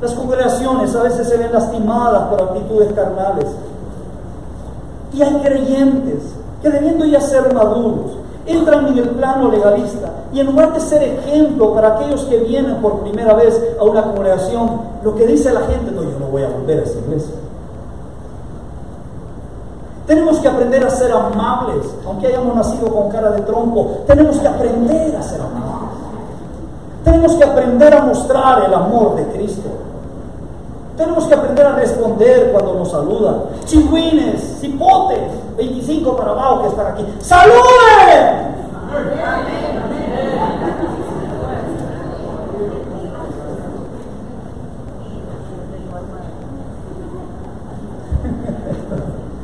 Las 0.00 0.12
congregaciones 0.12 0.94
a 0.94 1.02
veces 1.02 1.28
se 1.28 1.36
ven 1.36 1.52
lastimadas 1.52 2.28
por 2.28 2.42
actitudes 2.42 2.92
carnales. 2.92 3.46
Y 5.12 5.22
hay 5.22 5.34
creyentes 5.42 6.22
que 6.62 6.70
debiendo 6.70 7.06
ya 7.06 7.20
ser 7.20 7.52
maduros, 7.54 8.12
entran 8.46 8.88
en 8.88 8.98
el 8.98 9.08
plano 9.10 9.50
legalista 9.50 10.10
y 10.32 10.40
en 10.40 10.46
lugar 10.46 10.72
de 10.72 10.80
ser 10.80 11.02
ejemplo 11.02 11.74
para 11.74 11.96
aquellos 11.96 12.24
que 12.24 12.38
vienen 12.38 12.76
por 12.76 13.00
primera 13.00 13.34
vez 13.34 13.60
a 13.78 13.84
una 13.84 14.02
congregación, 14.02 14.80
lo 15.02 15.14
que 15.16 15.26
dice 15.26 15.52
la 15.52 15.62
gente, 15.62 15.90
no, 15.90 16.02
yo 16.02 16.18
no 16.18 16.26
voy 16.26 16.42
a 16.42 16.48
volver 16.48 16.80
a 16.80 16.82
esa 16.82 16.98
iglesia. 16.98 17.34
Tenemos 20.06 20.38
que 20.38 20.48
aprender 20.48 20.84
a 20.84 20.90
ser 20.90 21.10
amables, 21.10 21.84
aunque 22.06 22.28
hayamos 22.28 22.54
nacido 22.54 22.88
con 22.88 23.08
cara 23.08 23.30
de 23.30 23.40
trompo. 23.42 24.04
Tenemos 24.06 24.38
que 24.38 24.46
aprender 24.46 25.16
a 25.16 25.22
ser 25.22 25.40
amables. 25.40 25.96
Tenemos 27.02 27.34
que 27.34 27.44
aprender 27.44 27.92
a 27.92 28.04
mostrar 28.04 28.64
el 28.64 28.74
amor 28.74 29.16
de 29.16 29.24
Cristo. 29.36 29.68
Tenemos 30.96 31.26
que 31.26 31.34
aprender 31.34 31.66
a 31.66 31.72
responder 31.72 32.52
cuando 32.52 32.74
nos 32.74 32.90
saludan. 32.90 33.42
Chigüines, 33.66 34.58
cipotes, 34.60 35.20
25 35.58 36.16
para 36.16 36.30
abajo 36.30 36.62
que 36.62 36.68
están 36.68 36.86
aquí. 36.86 37.06
¡Saluden! 37.20 38.56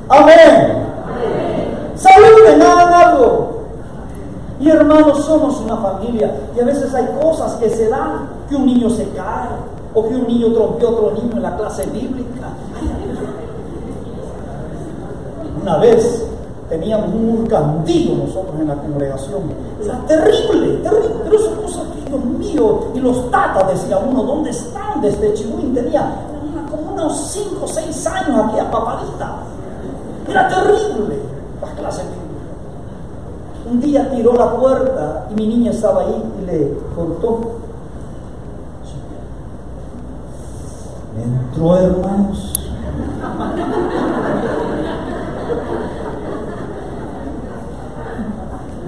Amén. 0.08 0.86
Saluden, 1.96 2.62
hagan 2.62 2.94
algo. 2.94 3.62
Y 4.58 4.70
hermanos, 4.70 5.24
somos 5.24 5.60
una 5.60 5.76
familia. 5.76 6.34
Y 6.56 6.60
a 6.60 6.64
veces 6.64 6.94
hay 6.94 7.08
cosas 7.20 7.54
que 7.56 7.68
se 7.68 7.88
dan, 7.88 8.28
que 8.48 8.56
un 8.56 8.64
niño 8.64 8.88
se 8.88 9.08
cae, 9.10 9.48
o 9.94 10.09
que 10.09 10.14
un 10.14 10.26
niño 10.26 10.52
trompeó 10.52 10.88
a 10.88 10.90
otro 10.92 11.12
niño 11.12 11.37
en 11.37 11.42
la 11.42 11.57
clase 11.57 11.87
bíblica. 11.87 12.48
Una 15.61 15.78
vez 15.78 16.26
teníamos 16.68 17.14
un 17.14 17.42
mercantillo 17.42 18.24
nosotros 18.24 18.55
en 18.59 18.68
la 18.68 18.76
congregación. 18.76 19.42
Era 19.85 19.98
terrible, 20.07 20.78
terrible. 20.78 21.14
Pero 21.24 21.37
esa 21.37 21.57
cosa 21.57 21.83
que, 21.94 22.11
Dios 22.11 22.24
mío, 22.24 22.81
y 22.94 23.00
los 23.00 23.31
tatas, 23.31 23.68
decía 23.68 23.98
uno, 23.98 24.22
¿dónde 24.22 24.50
están? 24.50 25.00
Desde 25.00 25.35
Chihuín 25.35 25.74
tenía 25.74 26.16
como 26.70 26.94
unos 26.94 27.28
5 27.28 27.64
o 27.64 27.68
6 27.68 28.07
años 28.07 28.46
aquí 28.46 28.59
a 28.59 28.70
papadita. 28.70 29.37
Era 30.28 30.48
terrible 30.48 31.16
las 31.61 31.70
clases 31.72 32.05
Un 33.70 33.81
día 33.81 34.11
tiró 34.11 34.33
la 34.35 34.57
puerta 34.57 35.26
y 35.31 35.35
mi 35.35 35.46
niña 35.46 35.70
estaba 35.70 36.02
ahí 36.02 36.22
y 36.40 36.46
le 36.46 36.74
cortó. 36.94 37.62
Entró, 41.20 41.77
hermanos. 41.77 42.70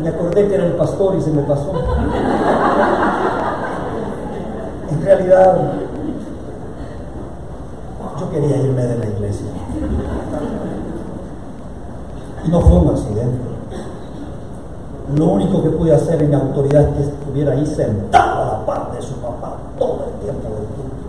Me 0.03 0.09
acordé 0.09 0.49
que 0.49 0.55
era 0.55 0.67
el 0.67 0.73
pastor 0.73 1.17
y 1.19 1.23
se 1.23 1.31
me 1.31 1.43
pasó. 1.43 1.73
En 4.91 5.03
realidad, 5.03 5.57
yo 8.21 8.31
quería 8.31 8.57
irme 8.59 8.83
de 8.83 8.99
la 8.99 9.07
iglesia. 9.07 9.47
Y 12.45 12.49
no 12.51 12.61
fue 12.61 12.79
un 12.79 12.89
accidente. 12.91 13.55
Lo 15.17 15.27
único 15.27 15.63
que 15.63 15.71
pude 15.71 15.95
hacer 15.95 16.23
en 16.23 16.35
autoridad 16.35 16.89
es 16.89 16.95
que 16.95 17.03
estuviera 17.03 17.53
ahí 17.53 17.67
sentado 17.67 18.43
a 18.43 18.47
la 18.47 18.67
parte 18.67 18.97
de 18.97 19.03
su 19.03 19.15
papá 19.17 19.57
el 19.79 20.21
tiempo 20.23 20.49
del 20.49 20.67
culto. 20.67 21.05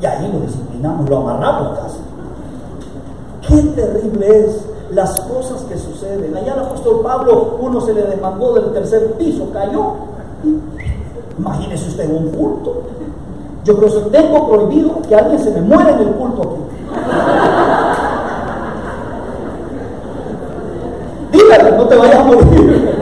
Y 0.00 0.06
ahí 0.06 0.30
lo 0.32 0.40
disciplinamos, 0.40 1.08
lo 1.08 1.18
amarramos 1.18 1.78
casi. 1.78 1.98
Qué 3.48 3.62
terrible 3.80 4.44
es 4.44 4.66
las 4.90 5.20
cosas 5.20 5.62
que 5.62 5.76
suceden. 5.78 6.36
Allá 6.36 6.54
el 6.54 6.60
apóstol 6.60 7.00
Pablo, 7.02 7.58
uno 7.60 7.80
se 7.80 7.94
le 7.94 8.02
demandó 8.02 8.54
del 8.54 8.72
tercer 8.72 9.12
piso, 9.12 9.50
cayó. 9.52 9.94
Imagínese 11.38 11.88
usted 11.88 12.10
un 12.10 12.28
culto 12.30 12.82
Yo 13.64 13.76
creo 13.76 14.04
que 14.04 14.10
tengo 14.10 14.48
prohibido 14.48 15.02
que 15.06 15.14
alguien 15.14 15.38
se 15.38 15.50
me 15.50 15.60
muera 15.60 15.90
en 15.90 15.98
el 15.98 16.14
culto 16.14 16.42
aquí. 16.42 16.62
Dígale, 21.32 21.72
no 21.72 21.86
te 21.86 21.96
vayas 21.96 22.16
a 22.16 22.24
morir. 22.24 22.96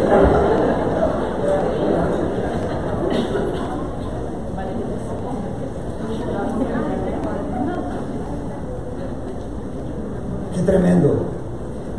Qué 10.54 10.62
tremendo. 10.62 11.35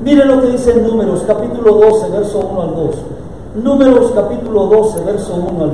Mire 0.02 0.26
lo 0.26 0.35
dice 0.52 0.72
en 0.72 0.88
Números, 0.88 1.24
capítulo 1.28 1.74
12, 1.74 2.10
verso 2.10 2.40
1 2.40 2.62
al 2.62 2.76
2. 2.76 2.96
Números, 3.64 4.12
capítulo 4.14 4.66
12, 4.66 5.02
verso 5.04 5.34
1 5.36 5.64
al 5.64 5.70
2. 5.70 5.72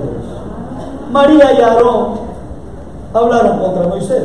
María 1.11 1.51
y 1.53 1.61
Aarón 1.61 2.07
hablaron 3.13 3.59
contra 3.59 3.87
Moisés. 3.87 4.23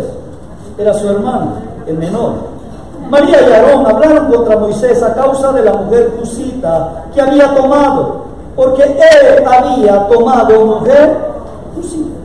Era 0.78 0.94
su 0.94 1.08
hermano, 1.08 1.52
el 1.86 1.98
menor. 1.98 2.32
María 3.08 3.48
y 3.48 3.52
Aarón 3.52 3.86
hablaron 3.86 4.32
contra 4.32 4.58
Moisés 4.58 5.02
a 5.02 5.14
causa 5.14 5.52
de 5.52 5.62
la 5.62 5.72
mujer 5.72 6.08
cusita 6.18 7.04
que 7.14 7.20
había 7.20 7.54
tomado, 7.54 8.26
porque 8.54 8.82
él 8.82 9.44
había 9.46 10.06
tomado 10.08 10.64
mujer 10.64 11.16
cusita. 11.74 12.16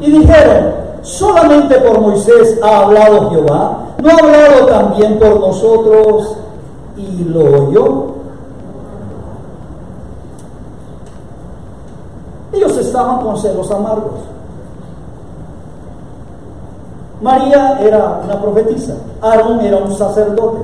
Y 0.00 0.10
dijeron, 0.10 0.74
solamente 1.02 1.76
por 1.78 2.00
Moisés 2.00 2.58
ha 2.62 2.80
hablado 2.80 3.30
Jehová, 3.30 3.78
no 4.02 4.10
ha 4.10 4.14
hablado 4.14 4.66
también 4.66 5.18
por 5.18 5.40
nosotros 5.40 6.36
y 6.96 7.24
lo 7.24 7.68
oyó. 7.68 8.14
Ellos 12.52 12.76
estaban 12.78 13.20
con 13.20 13.38
celos 13.38 13.70
amargos. 13.70 14.20
María 17.20 17.78
era 17.80 18.20
una 18.24 18.40
profetisa, 18.40 18.94
Aarón 19.20 19.60
era 19.60 19.78
un 19.78 19.92
sacerdote. 19.92 20.60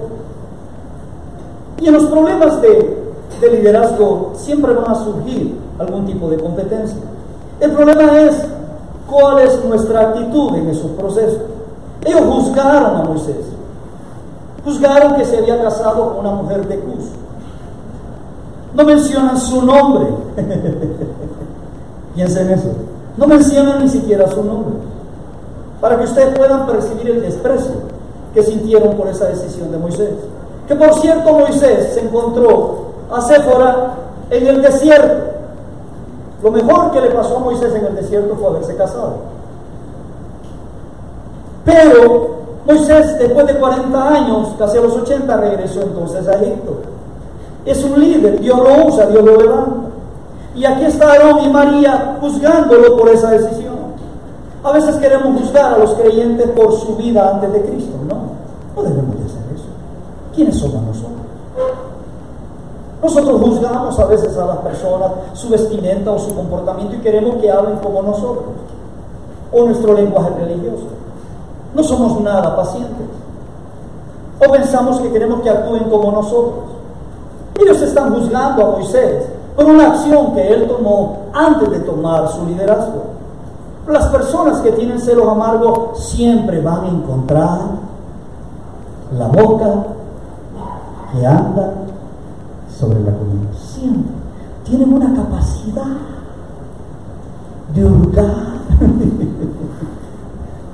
Y 1.80 1.88
en 1.88 1.94
los 1.94 2.04
problemas 2.04 2.60
de, 2.60 3.14
de, 3.40 3.50
liderazgo 3.50 4.32
siempre 4.36 4.74
van 4.74 4.90
a 4.90 4.94
surgir 4.94 5.58
algún 5.78 6.06
tipo 6.06 6.28
de 6.28 6.38
competencia. 6.38 6.98
El 7.60 7.72
problema 7.72 8.20
es 8.20 8.36
cuál 9.08 9.40
es 9.40 9.64
nuestra 9.64 10.10
actitud 10.10 10.54
en 10.56 10.68
esos 10.68 10.90
procesos. 10.92 11.40
Ellos 12.04 12.20
juzgaron 12.20 12.96
a 12.96 13.04
Moisés. 13.04 13.46
Juzgaron 14.64 15.16
que 15.16 15.24
se 15.24 15.38
había 15.38 15.62
casado 15.62 16.10
con 16.10 16.26
una 16.26 16.34
mujer 16.42 16.66
de 16.66 16.78
Cus. 16.78 17.04
No 18.74 18.84
mencionan 18.84 19.36
su 19.36 19.62
nombre. 19.62 20.06
Piensen 22.14 22.50
eso. 22.50 22.68
No 23.16 23.26
mencionan 23.26 23.82
ni 23.82 23.88
siquiera 23.88 24.28
su 24.30 24.44
nombre. 24.44 24.74
Para 25.80 25.98
que 25.98 26.04
ustedes 26.04 26.36
puedan 26.36 26.66
percibir 26.66 27.10
el 27.10 27.22
desprecio 27.22 27.74
que 28.34 28.42
sintieron 28.42 28.96
por 28.96 29.08
esa 29.08 29.26
decisión 29.26 29.72
de 29.72 29.78
Moisés. 29.78 30.10
Que 30.68 30.76
por 30.76 30.94
cierto 30.94 31.32
Moisés 31.32 31.94
se 31.94 32.00
encontró 32.00 32.90
a 33.10 33.20
Séfora 33.22 33.94
en 34.30 34.46
el 34.46 34.62
desierto. 34.62 35.30
Lo 36.42 36.50
mejor 36.50 36.92
que 36.92 37.00
le 37.00 37.10
pasó 37.10 37.38
a 37.38 37.40
Moisés 37.40 37.74
en 37.74 37.86
el 37.86 37.96
desierto 37.96 38.36
fue 38.36 38.48
haberse 38.48 38.76
casado. 38.76 39.14
Pero 41.64 42.39
Moisés, 42.66 43.18
después 43.18 43.46
de 43.46 43.54
40 43.54 44.08
años, 44.08 44.48
casi 44.58 44.78
a 44.78 44.82
los 44.82 44.94
80, 44.94 45.36
regresó 45.36 45.82
entonces 45.82 46.28
a 46.28 46.32
Egipto. 46.34 46.80
Es 47.64 47.82
un 47.84 48.00
líder, 48.00 48.40
Dios 48.40 48.58
lo 48.58 48.86
usa, 48.86 49.06
Dios 49.06 49.24
lo 49.24 49.36
levanta. 49.36 49.88
Y 50.54 50.64
aquí 50.64 50.84
está 50.84 51.12
Aarón 51.12 51.44
y 51.44 51.48
María 51.50 52.16
juzgándolo 52.20 52.96
por 52.96 53.08
esa 53.08 53.30
decisión. 53.30 53.70
A 54.62 54.72
veces 54.72 54.96
queremos 54.96 55.40
juzgar 55.40 55.74
a 55.74 55.78
los 55.78 55.94
creyentes 55.94 56.50
por 56.50 56.72
su 56.72 56.96
vida 56.96 57.30
antes 57.30 57.52
de 57.52 57.62
Cristo. 57.62 57.96
No, 58.06 58.16
no 58.76 58.82
debemos 58.82 59.16
de 59.18 59.24
hacer 59.24 59.40
eso. 59.54 59.64
¿Quiénes 60.34 60.58
somos 60.58 60.82
nosotros? 60.82 61.10
Nosotros 63.02 63.40
juzgamos 63.40 63.98
a 63.98 64.04
veces 64.04 64.36
a 64.36 64.44
las 64.44 64.58
personas 64.58 65.12
su 65.32 65.48
vestimenta 65.48 66.10
o 66.10 66.18
su 66.18 66.34
comportamiento 66.34 66.96
y 66.96 66.98
queremos 66.98 67.36
que 67.36 67.50
hablen 67.50 67.78
como 67.78 68.02
nosotros 68.02 68.44
o 69.50 69.64
nuestro 69.64 69.94
lenguaje 69.94 70.30
religioso. 70.38 70.99
No 71.74 71.82
somos 71.82 72.20
nada 72.20 72.56
pacientes. 72.56 73.06
O 74.44 74.52
pensamos 74.52 75.00
que 75.00 75.10
queremos 75.10 75.40
que 75.42 75.50
actúen 75.50 75.84
como 75.84 76.10
nosotros. 76.12 76.64
Ellos 77.60 77.80
están 77.82 78.14
juzgando 78.14 78.64
a 78.64 78.70
Moisés 78.70 79.26
por 79.54 79.66
una 79.66 79.88
acción 79.88 80.34
que 80.34 80.52
él 80.52 80.66
tomó 80.66 81.26
antes 81.32 81.70
de 81.70 81.80
tomar 81.80 82.28
su 82.28 82.46
liderazgo. 82.46 83.02
Las 83.86 84.06
personas 84.06 84.60
que 84.60 84.72
tienen 84.72 84.98
celos 85.00 85.28
amargos 85.28 85.98
siempre 85.98 86.60
van 86.60 86.84
a 86.84 86.88
encontrar 86.88 87.60
la 89.16 89.26
boca 89.26 89.86
que 91.12 91.26
anda 91.26 91.72
sobre 92.78 93.00
la 93.00 93.12
comida. 93.12 93.50
Siempre. 93.58 94.12
Tienen 94.64 94.92
una 94.92 95.14
capacidad 95.14 95.96
de 97.74 97.84
hurgar. 97.84 98.34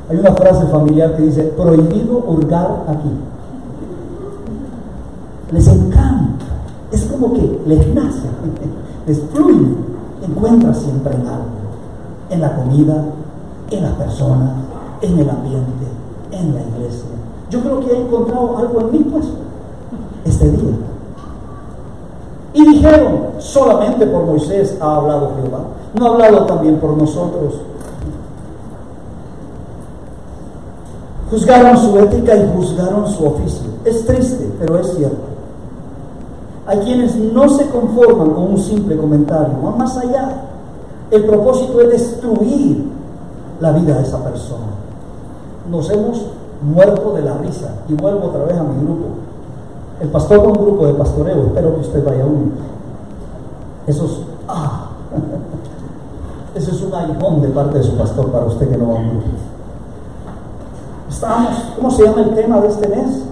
Hay 0.08 0.16
una 0.18 0.32
frase 0.32 0.66
familiar 0.66 1.16
que 1.16 1.22
dice, 1.22 1.42
prohibido 1.56 2.18
hurgar 2.18 2.84
aquí. 2.88 3.10
Les 5.52 5.66
encanta. 5.66 6.44
Es 6.92 7.04
como 7.06 7.32
que 7.32 7.60
les 7.66 7.94
nace, 7.94 8.28
les 9.06 9.20
fluye. 9.32 9.74
Encuentra 10.22 10.72
siempre 10.74 11.14
en 11.14 11.26
algo. 11.26 11.44
En 12.30 12.40
la 12.40 12.56
comida, 12.56 13.04
en 13.70 13.82
las 13.82 13.92
personas, 13.94 14.50
en 15.00 15.18
el 15.18 15.28
ambiente, 15.28 15.86
en 16.30 16.54
la 16.54 16.60
iglesia. 16.60 17.10
Yo 17.50 17.60
creo 17.60 17.80
que 17.80 17.92
he 17.92 18.00
encontrado 18.00 18.56
algo 18.58 18.80
en 18.80 18.92
mí, 18.92 19.06
pues, 19.10 19.26
este 20.24 20.50
día. 20.50 20.74
Y 22.54 22.66
dijeron, 22.66 23.18
solamente 23.38 24.06
por 24.06 24.24
Moisés 24.24 24.76
ha 24.80 24.96
hablado 24.96 25.32
Jehová. 25.36 25.60
No 25.98 26.06
ha 26.06 26.08
hablado 26.14 26.46
también 26.46 26.78
por 26.78 26.96
nosotros. 26.96 27.54
Juzgaron 31.30 31.76
su 31.76 31.98
ética 31.98 32.36
y 32.36 32.52
juzgaron 32.54 33.08
su 33.08 33.26
oficio. 33.26 33.66
Es 33.84 34.06
triste, 34.06 34.48
pero 34.60 34.78
es 34.78 34.94
cierto. 34.94 35.16
Hay 36.66 36.78
quienes 36.80 37.16
no 37.16 37.48
se 37.48 37.68
conforman 37.68 38.30
con 38.30 38.42
un 38.52 38.58
simple 38.58 38.96
comentario, 38.96 39.54
van 39.62 39.78
más 39.78 39.96
allá. 39.96 40.42
El 41.10 41.24
propósito 41.24 41.80
es 41.80 41.90
destruir 41.90 42.84
la 43.60 43.72
vida 43.72 43.96
de 43.96 44.02
esa 44.02 44.22
persona. 44.22 44.66
Nos 45.70 45.90
hemos 45.90 46.26
muerto 46.62 47.12
de 47.12 47.22
la 47.22 47.38
risa. 47.38 47.74
Y 47.88 47.94
vuelvo 47.94 48.26
otra 48.26 48.44
vez 48.44 48.56
a 48.56 48.62
mi 48.62 48.84
grupo. 48.84 49.06
El 50.00 50.08
pastor 50.08 50.40
con 50.40 50.58
un 50.58 50.64
grupo 50.66 50.86
de 50.86 50.94
pastoreo, 50.94 51.46
espero 51.46 51.74
que 51.74 51.80
usted 51.80 52.04
vaya 52.04 52.24
uno. 52.26 52.50
Esos, 53.86 54.22
ah, 54.48 54.90
eso 56.54 56.70
es 56.70 56.82
un 56.82 56.94
aguijón 56.94 57.40
de 57.40 57.48
parte 57.48 57.78
de 57.78 57.84
su 57.84 57.96
pastor 57.96 58.30
para 58.30 58.46
usted 58.46 58.68
que 58.68 58.76
no 58.76 58.88
va 58.88 58.94
a 58.94 58.98
un 58.98 59.10
grupo. 59.10 59.26
Estamos, 61.16 61.72
¿cómo 61.76 61.90
se 61.90 62.04
llama 62.04 62.20
el 62.20 62.34
tema 62.34 62.60
de 62.60 62.68
este 62.68 62.88
mes? 62.88 63.22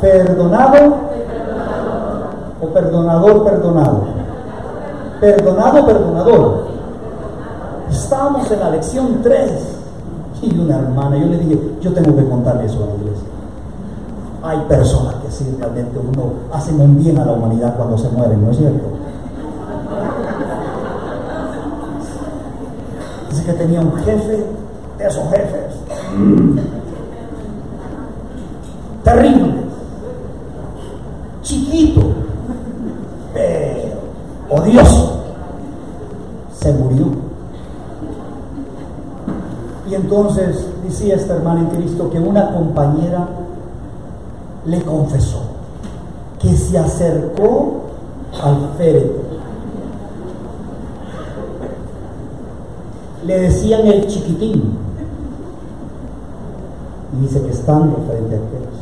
Perdonado 0.00 0.94
o 2.62 2.66
perdonador, 2.68 3.44
perdonado. 3.44 4.00
Perdonado, 5.20 5.86
perdonador. 5.86 6.66
Estamos 7.90 8.50
en 8.50 8.60
la 8.60 8.70
lección 8.70 9.20
3 9.22 9.52
y 10.40 10.58
una 10.58 10.78
hermana, 10.78 11.18
yo 11.18 11.26
le 11.26 11.36
dije, 11.36 11.60
yo 11.82 11.92
tengo 11.92 12.16
que 12.16 12.26
contarle 12.26 12.64
eso 12.64 12.82
a 12.82 12.86
la 12.86 12.94
iglesia. 12.94 13.28
Hay 14.42 14.60
personas 14.70 15.16
que 15.16 15.30
sí, 15.30 15.54
realmente 15.60 15.98
uno 15.98 16.32
hacen 16.50 16.80
un 16.80 16.96
bien 16.96 17.18
a 17.18 17.26
la 17.26 17.32
humanidad 17.32 17.76
cuando 17.76 17.98
se 17.98 18.08
mueren, 18.08 18.42
¿no 18.42 18.52
es 18.52 18.56
cierto? 18.56 18.96
Dice 23.30 23.35
que 23.46 23.52
tenía 23.52 23.80
un 23.80 23.94
jefe 23.98 24.44
de 24.98 25.06
esos 25.06 25.30
jefes. 25.30 25.76
Terrible. 29.04 29.54
Chiquito. 31.42 32.00
Pero 33.32 33.92
odioso. 34.50 35.20
Se 36.58 36.72
murió. 36.72 37.06
Y 39.88 39.94
entonces 39.94 40.66
decía 40.84 41.14
esta 41.14 41.36
hermana 41.36 41.60
en 41.60 41.66
Cristo 41.76 42.10
que 42.10 42.18
una 42.18 42.52
compañera 42.52 43.28
le 44.64 44.82
confesó 44.82 45.42
que 46.40 46.56
se 46.56 46.78
acercó 46.78 47.82
al 48.42 48.70
féretro. 48.76 49.24
Le 53.26 53.40
decían 53.40 53.86
el 53.86 54.06
chiquitín. 54.06 54.78
Y 57.12 57.22
dice 57.22 57.42
que 57.42 57.50
estando 57.50 57.96
frente 58.06 58.34
a 58.34 58.38
aquellos. 58.38 58.76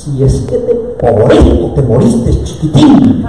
si 0.00 0.22
es 0.22 0.40
que 0.42 0.56
te, 0.56 0.74
por 0.74 1.32
esto 1.32 1.72
te 1.74 1.82
moriste 1.82 2.42
chiquitín. 2.42 3.24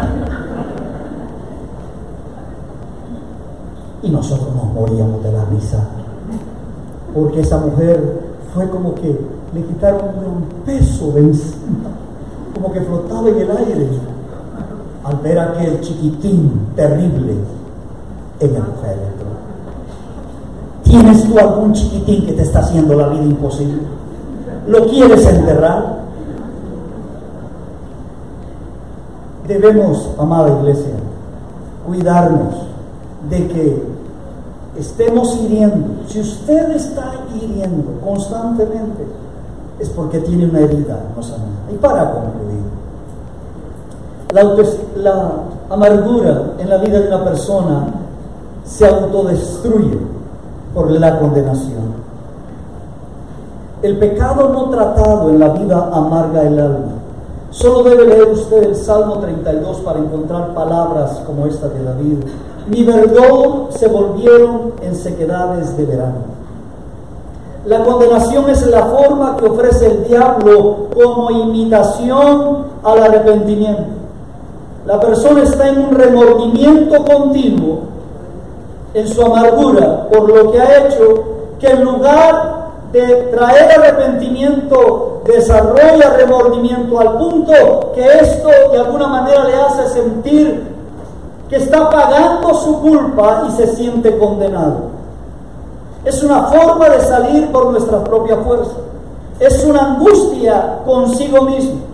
Y 4.04 4.10
nosotros 4.10 4.56
nos 4.56 4.74
moríamos 4.74 5.24
de 5.24 5.32
la 5.32 5.46
risa, 5.46 5.88
porque 7.14 7.42
esa 7.42 7.58
mujer 7.60 8.22
fue 8.54 8.68
como 8.70 8.96
que 8.96 9.20
le 9.54 9.64
quitaron 9.64 10.02
un 10.26 10.64
peso 10.66 11.12
de 11.12 11.20
encima, 11.20 11.92
como 12.56 12.72
que 12.72 12.82
flotaba 12.82 13.30
en 13.30 13.38
el 13.38 13.52
aire 13.52 13.90
ver 15.24 15.40
aquel 15.40 15.82
chiquitín 15.82 16.68
terrible 16.76 17.36
en 18.40 18.50
el 18.56 18.64
féretro. 18.82 19.32
¿Tienes 20.84 21.24
tú 21.26 21.38
algún 21.38 21.74
chiquitín 21.74 22.26
que 22.26 22.34
te 22.34 22.42
está 22.42 22.60
haciendo 22.60 22.96
la 22.96 23.08
vida 23.08 23.24
imposible? 23.24 23.82
¿Lo 24.68 24.86
quieres 24.88 25.26
enterrar? 25.26 26.02
Debemos, 29.48 30.10
amada 30.18 30.60
iglesia, 30.60 30.94
cuidarnos 31.86 32.56
de 33.30 33.48
que 33.48 33.84
estemos 34.78 35.38
hiriendo. 35.42 35.88
Si 36.08 36.20
usted 36.20 36.72
está 36.72 37.14
hiriendo 37.36 38.00
constantemente, 38.04 39.06
es 39.80 39.90
porque 39.90 40.20
tiene 40.20 40.46
una 40.46 40.60
herida 40.60 41.00
no 41.16 41.24
sanada. 41.24 41.50
Y 41.74 41.78
para 41.78 42.12
concluir, 42.12 42.71
la, 44.34 45.32
amargura 45.70 46.54
en 46.58 46.70
la 46.70 46.78
vida 46.78 47.00
de 47.00 47.08
una 47.08 47.24
persona 47.24 47.88
se 48.66 48.88
autodestruye 48.88 49.98
por 50.74 50.92
la 50.92 51.20
condenación. 51.20 52.02
El 53.82 53.98
pecado 53.98 54.50
no 54.50 54.70
tratado 54.70 55.30
en 55.30 55.40
la 55.40 55.50
vida 55.50 55.90
amarga 55.92 56.44
el 56.44 56.60
alma. 56.60 56.92
Solo 57.50 57.84
debe 57.84 58.06
leer 58.06 58.30
usted 58.30 58.64
el 58.64 58.76
Salmo 58.76 59.18
32 59.18 59.78
para 59.78 60.00
encontrar 60.00 60.54
palabras 60.54 61.22
como 61.26 61.48
esta 61.48 61.68
de 61.68 61.84
David. 61.84 62.18
Mi 62.68 62.84
verdor 62.84 63.68
se 63.72 63.88
volvieron 63.88 64.74
en 64.82 64.96
sequedades 64.96 65.76
de 65.76 65.86
verano. 65.86 66.32
La 67.66 67.84
condenación 67.84 68.50
es 68.50 68.66
la 68.68 68.86
forma 68.86 69.36
que 69.38 69.46
ofrece 69.46 69.88
el 69.88 70.04
diablo 70.06 70.88
como 70.96 71.30
imitación 71.32 72.66
al 72.84 73.04
arrepentimiento. 73.04 74.02
La 74.86 75.00
persona 75.00 75.44
está 75.44 75.68
en 75.68 75.80
un 75.80 75.96
remordimiento 75.96 77.06
continuo 77.06 77.80
en 78.94 79.08
su 79.08 79.22
amargura 79.22 80.08
por 80.10 80.28
lo 80.28 80.52
que 80.52 80.60
ha 80.60 80.86
hecho, 80.86 81.24
que 81.60 81.68
en 81.68 81.84
lugar 81.84 82.62
de 82.92 83.30
traer 83.32 83.80
arrepentimiento, 83.80 85.22
desarrolla 85.26 86.18
remordimiento 86.18 87.00
al 87.00 87.18
punto 87.18 87.92
que 87.96 88.06
esto 88.06 88.50
de 88.72 88.80
alguna 88.80 89.08
manera 89.08 89.46
le 89.46 89.56
hace 89.56 89.90
sentir 89.90 90.72
que 91.48 91.58
está 91.58 91.90
pagando 91.90 92.54
su 92.56 92.82
culpa 92.82 93.44
y 93.48 93.52
se 93.52 93.68
siente 93.76 94.18
condenado. 94.18 94.92
Es 96.04 96.24
una 96.24 96.46
forma 96.46 96.90
de 96.90 97.02
salir 97.02 97.52
por 97.52 97.68
nuestra 97.68 98.04
propia 98.04 98.38
fuerza. 98.38 98.72
Es 99.40 99.64
una 99.64 99.94
angustia 99.94 100.80
consigo 100.86 101.44
mismo. 101.44 101.91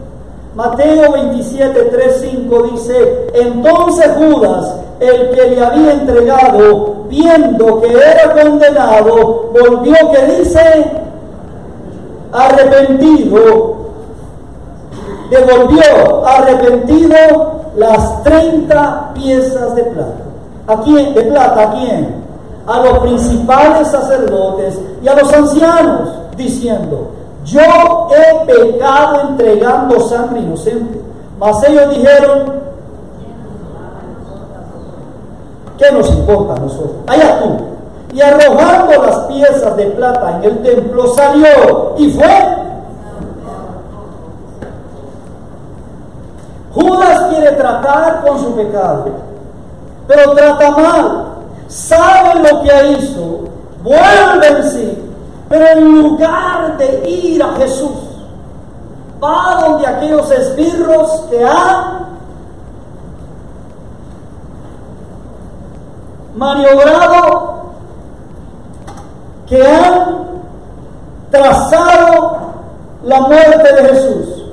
Mateo 0.58 1.12
27, 1.12 1.82
3, 1.84 2.18
5 2.32 2.64
dice, 2.72 3.28
entonces 3.36 4.12
Judas, 4.18 4.74
el 5.00 5.30
que 5.30 5.50
le 5.52 5.64
había 5.64 5.94
entregado, 5.94 7.06
viendo 7.08 7.80
que 7.80 7.94
era 7.94 8.34
condenado, 8.34 9.52
volvió, 9.54 9.94
que 10.12 10.40
dice, 10.40 10.92
arrepentido, 12.32 13.76
devolvió 15.30 16.26
arrepentido 16.26 17.62
las 17.76 18.24
30 18.24 19.12
piezas 19.14 19.76
de 19.76 19.84
plata. 19.84 20.24
¿A 20.66 20.82
quién? 20.82 21.14
De 21.14 21.22
plata, 21.22 21.62
¿a 21.62 21.72
quién? 21.74 22.16
A 22.66 22.80
los 22.80 22.98
principales 22.98 23.90
sacerdotes 23.90 24.80
y 25.04 25.08
a 25.08 25.14
los 25.14 25.32
ancianos, 25.32 26.10
diciendo, 26.36 27.12
yo 27.48 28.10
he 28.12 28.46
pecado 28.46 29.30
entregando 29.30 30.00
sangre 30.02 30.42
inocente. 30.42 31.02
Mas 31.40 31.64
ellos 31.64 31.96
dijeron, 31.96 32.54
¿qué 35.78 35.92
nos 35.92 36.10
importa 36.12 36.54
a 36.54 36.60
nosotros? 36.60 36.96
Allá 37.08 37.40
tú. 37.40 37.58
Y 38.14 38.22
arrojando 38.22 39.04
las 39.04 39.20
piezas 39.28 39.78
de 39.78 39.86
plata 39.88 40.38
en 40.38 40.44
el 40.44 40.64
templo, 40.64 41.14
salió 41.14 41.96
y 41.98 42.12
fue 42.12 42.58
Judas 46.74 47.22
quiere 47.30 47.52
tratar 47.54 48.22
con 48.26 48.40
su 48.40 48.56
pecado, 48.56 49.06
pero 50.08 50.34
trata 50.34 50.72
mal. 50.72 51.26
Sabe 51.68 52.40
lo 52.40 52.62
que 52.62 52.88
hizo, 52.92 53.40
vuelve 53.84 54.48
en 54.48 54.64
sí, 54.64 55.07
pero 55.50 55.66
en 55.66 56.02
lugar 56.02 56.78
de 56.78 57.10
ir 57.10 57.42
a 57.42 57.56
Jesús, 57.56 58.08
va 59.24 59.62
donde 59.62 59.88
aquellos 59.88 60.30
esbirros 60.32 61.26
que 61.30 61.44
han 61.44 62.08
maniobrado, 66.36 67.58
que 69.48 69.66
han 69.66 70.28
trazado 71.32 72.38
la 73.04 73.22
muerte 73.22 73.74
de 73.74 73.90
Jesús. 73.90 74.44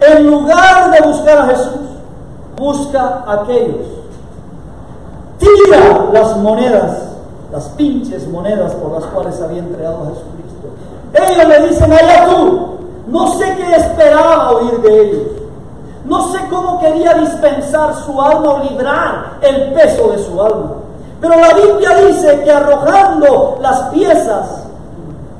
En 0.00 0.30
lugar 0.30 0.90
de 0.90 1.00
buscar 1.06 1.38
a 1.38 1.46
Jesús, 1.46 1.80
busca 2.56 3.22
a 3.26 3.42
aquellos. 3.42 3.86
Tira 5.38 6.10
las 6.12 6.36
monedas, 6.38 6.98
las 7.50 7.68
pinches 7.70 8.26
monedas 8.28 8.74
por 8.74 8.92
las 8.92 9.04
cuales 9.06 9.40
había 9.40 9.60
entregado 9.60 10.02
a 10.02 10.06
Jesucristo. 10.06 10.41
Ellos 11.14 11.48
le 11.48 11.68
dicen, 11.68 11.92
allá 11.92 12.26
tú, 12.26 12.78
no 13.08 13.26
sé 13.38 13.54
qué 13.56 13.76
esperaba 13.76 14.52
oír 14.52 14.80
de 14.80 15.02
ellos. 15.02 15.26
No 16.04 16.32
sé 16.32 16.38
cómo 16.50 16.80
quería 16.80 17.14
dispensar 17.14 17.94
su 18.04 18.20
alma 18.20 18.54
o 18.54 18.64
librar 18.64 19.38
el 19.40 19.72
peso 19.72 20.08
de 20.10 20.18
su 20.18 20.42
alma. 20.42 20.72
Pero 21.20 21.36
la 21.36 21.54
Biblia 21.54 21.96
dice 22.06 22.42
que 22.42 22.50
arrojando 22.50 23.58
las 23.60 23.80
piezas 23.90 24.64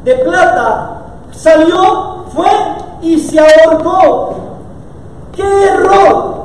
de 0.05 0.15
plata, 0.17 0.91
salió, 1.33 2.25
fue 2.35 2.49
y 3.03 3.19
se 3.19 3.41
ahorcó. 3.41 4.35
¡Qué 5.35 5.43
error 5.43 6.45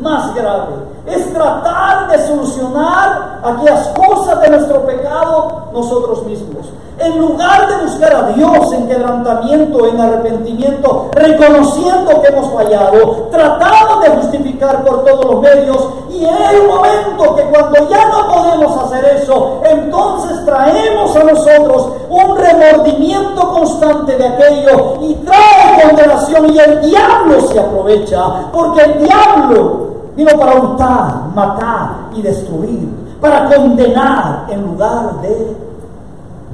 más 0.00 0.34
grave! 0.34 0.74
Es 1.06 1.32
tratar 1.32 2.08
de 2.10 2.26
solucionar 2.26 3.40
aquellas 3.42 3.88
cosas 3.88 4.40
de 4.40 4.50
nuestro 4.50 4.84
pecado 4.86 5.68
nosotros 5.72 6.24
mismos. 6.26 6.66
En 6.98 7.18
lugar 7.18 7.66
de 7.66 7.84
buscar 7.86 8.14
a 8.14 8.22
Dios 8.32 8.72
en 8.74 8.86
quebrantamiento, 8.86 9.86
en 9.86 9.98
arrepentimiento, 9.98 11.08
reconociendo 11.12 12.20
que 12.20 12.28
hemos 12.28 12.52
fallado, 12.52 13.28
tratando 13.30 14.00
de 14.00 14.10
justificar 14.10 14.84
por 14.84 15.04
todos 15.06 15.24
los 15.24 15.40
medios, 15.40 15.88
y 16.10 16.26
en 16.26 16.60
un 16.60 16.66
momento 16.66 17.36
que 17.36 17.42
cuando 17.44 17.88
ya 17.88 18.06
no 18.06 18.28
podemos 18.28 18.84
hacer 18.84 19.16
eso, 19.16 19.62
entonces 19.64 20.44
traemos 20.44 21.16
a 21.16 21.24
nosotros 21.24 21.88
un 22.10 22.36
remordimiento 22.36 23.48
constante 23.50 24.18
de 24.18 24.26
aquello 24.26 24.98
y 25.00 25.14
trae 25.14 25.82
condenación 25.82 26.52
y 26.52 26.58
el 26.58 26.82
diablo 26.82 27.40
se 27.48 27.60
aprovecha, 27.60 28.50
porque 28.52 28.82
el 28.82 29.04
diablo 29.04 29.89
vino 30.20 30.38
para 30.38 30.60
hurtar, 30.60 31.30
matar 31.34 32.10
y 32.14 32.20
destruir, 32.20 32.88
para 33.20 33.48
condenar 33.48 34.46
en 34.50 34.62
lugar 34.62 35.22
de 35.22 35.56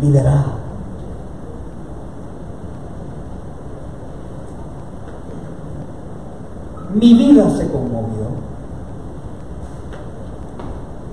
liderar. 0.00 0.44
Mi 6.94 7.12
vida 7.14 7.50
se 7.50 7.68
conmovió. 7.70 8.26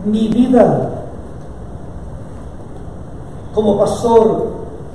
Mi 0.06 0.28
vida 0.28 0.90
como 3.56 3.80
pastor 3.80 4.48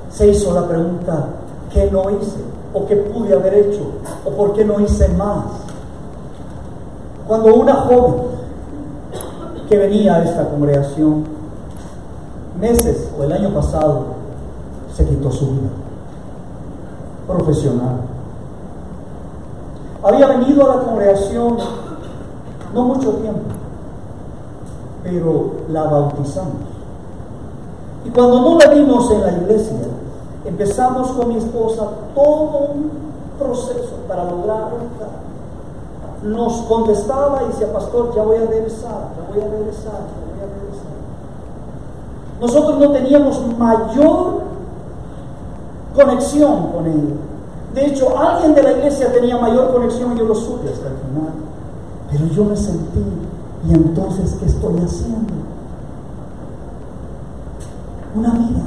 se 0.09 0.29
hizo 0.29 0.53
la 0.53 0.67
pregunta, 0.67 1.25
¿qué 1.73 1.89
no 1.91 2.09
hice? 2.09 2.39
¿O 2.73 2.85
qué 2.85 2.95
pude 2.95 3.33
haber 3.33 3.53
hecho? 3.53 3.81
¿O 4.25 4.29
por 4.31 4.53
qué 4.53 4.63
no 4.63 4.79
hice 4.79 5.09
más? 5.09 5.68
Cuando 7.29 7.53
una 7.53 7.75
joven 7.75 8.15
que 9.69 9.77
venía 9.77 10.15
a 10.15 10.23
esta 10.23 10.49
congregación 10.49 11.25
meses 12.59 13.07
o 13.15 13.23
el 13.23 13.31
año 13.31 13.53
pasado 13.53 14.05
se 14.95 15.05
quitó 15.05 15.31
su 15.31 15.45
vida 15.51 15.69
profesional. 17.27 17.97
Había 20.01 20.25
venido 20.25 20.71
a 20.71 20.77
la 20.77 20.81
congregación 20.81 21.57
no 22.73 22.83
mucho 22.85 23.11
tiempo, 23.11 23.41
pero 25.03 25.51
la 25.69 25.83
bautizamos. 25.83 26.65
Y 28.05 28.09
cuando 28.09 28.41
no 28.41 28.57
la 28.57 28.73
vimos 28.73 29.11
en 29.11 29.21
la 29.21 29.31
iglesia, 29.33 29.77
empezamos 30.45 31.11
con 31.11 31.27
mi 31.27 31.37
esposa 31.37 31.89
todo 32.15 32.69
un 32.73 32.89
proceso 33.37 33.97
para 34.07 34.23
lograr 34.23 34.69
Nos 36.23 36.53
contestaba 36.63 37.43
y 37.43 37.47
decía, 37.47 37.71
pastor, 37.71 38.13
ya 38.13 38.23
voy 38.23 38.37
a 38.37 38.45
regresar, 38.45 39.09
ya 39.15 39.33
voy 39.33 39.41
a 39.41 39.49
regresar, 39.49 39.93
ya 39.93 40.19
voy 40.25 40.39
a 40.41 40.47
regresar. 40.53 40.89
Nosotros 42.41 42.79
no 42.79 42.91
teníamos 42.91 43.57
mayor 43.57 44.41
conexión 45.95 46.71
con 46.71 46.85
él. 46.85 47.13
De 47.73 47.85
hecho, 47.85 48.17
alguien 48.17 48.55
de 48.55 48.63
la 48.63 48.71
iglesia 48.73 49.13
tenía 49.13 49.37
mayor 49.37 49.71
conexión 49.71 50.13
y 50.13 50.19
yo 50.19 50.25
lo 50.25 50.35
supe 50.35 50.69
hasta 50.69 50.87
el 50.87 50.95
final. 50.95 51.33
Pero 52.11 52.25
yo 52.25 52.43
me 52.45 52.55
sentí, 52.55 53.03
¿y 53.67 53.73
entonces 53.73 54.35
qué 54.39 54.45
estoy 54.45 54.79
haciendo? 54.79 55.33
Una 58.15 58.31
vida 58.31 58.63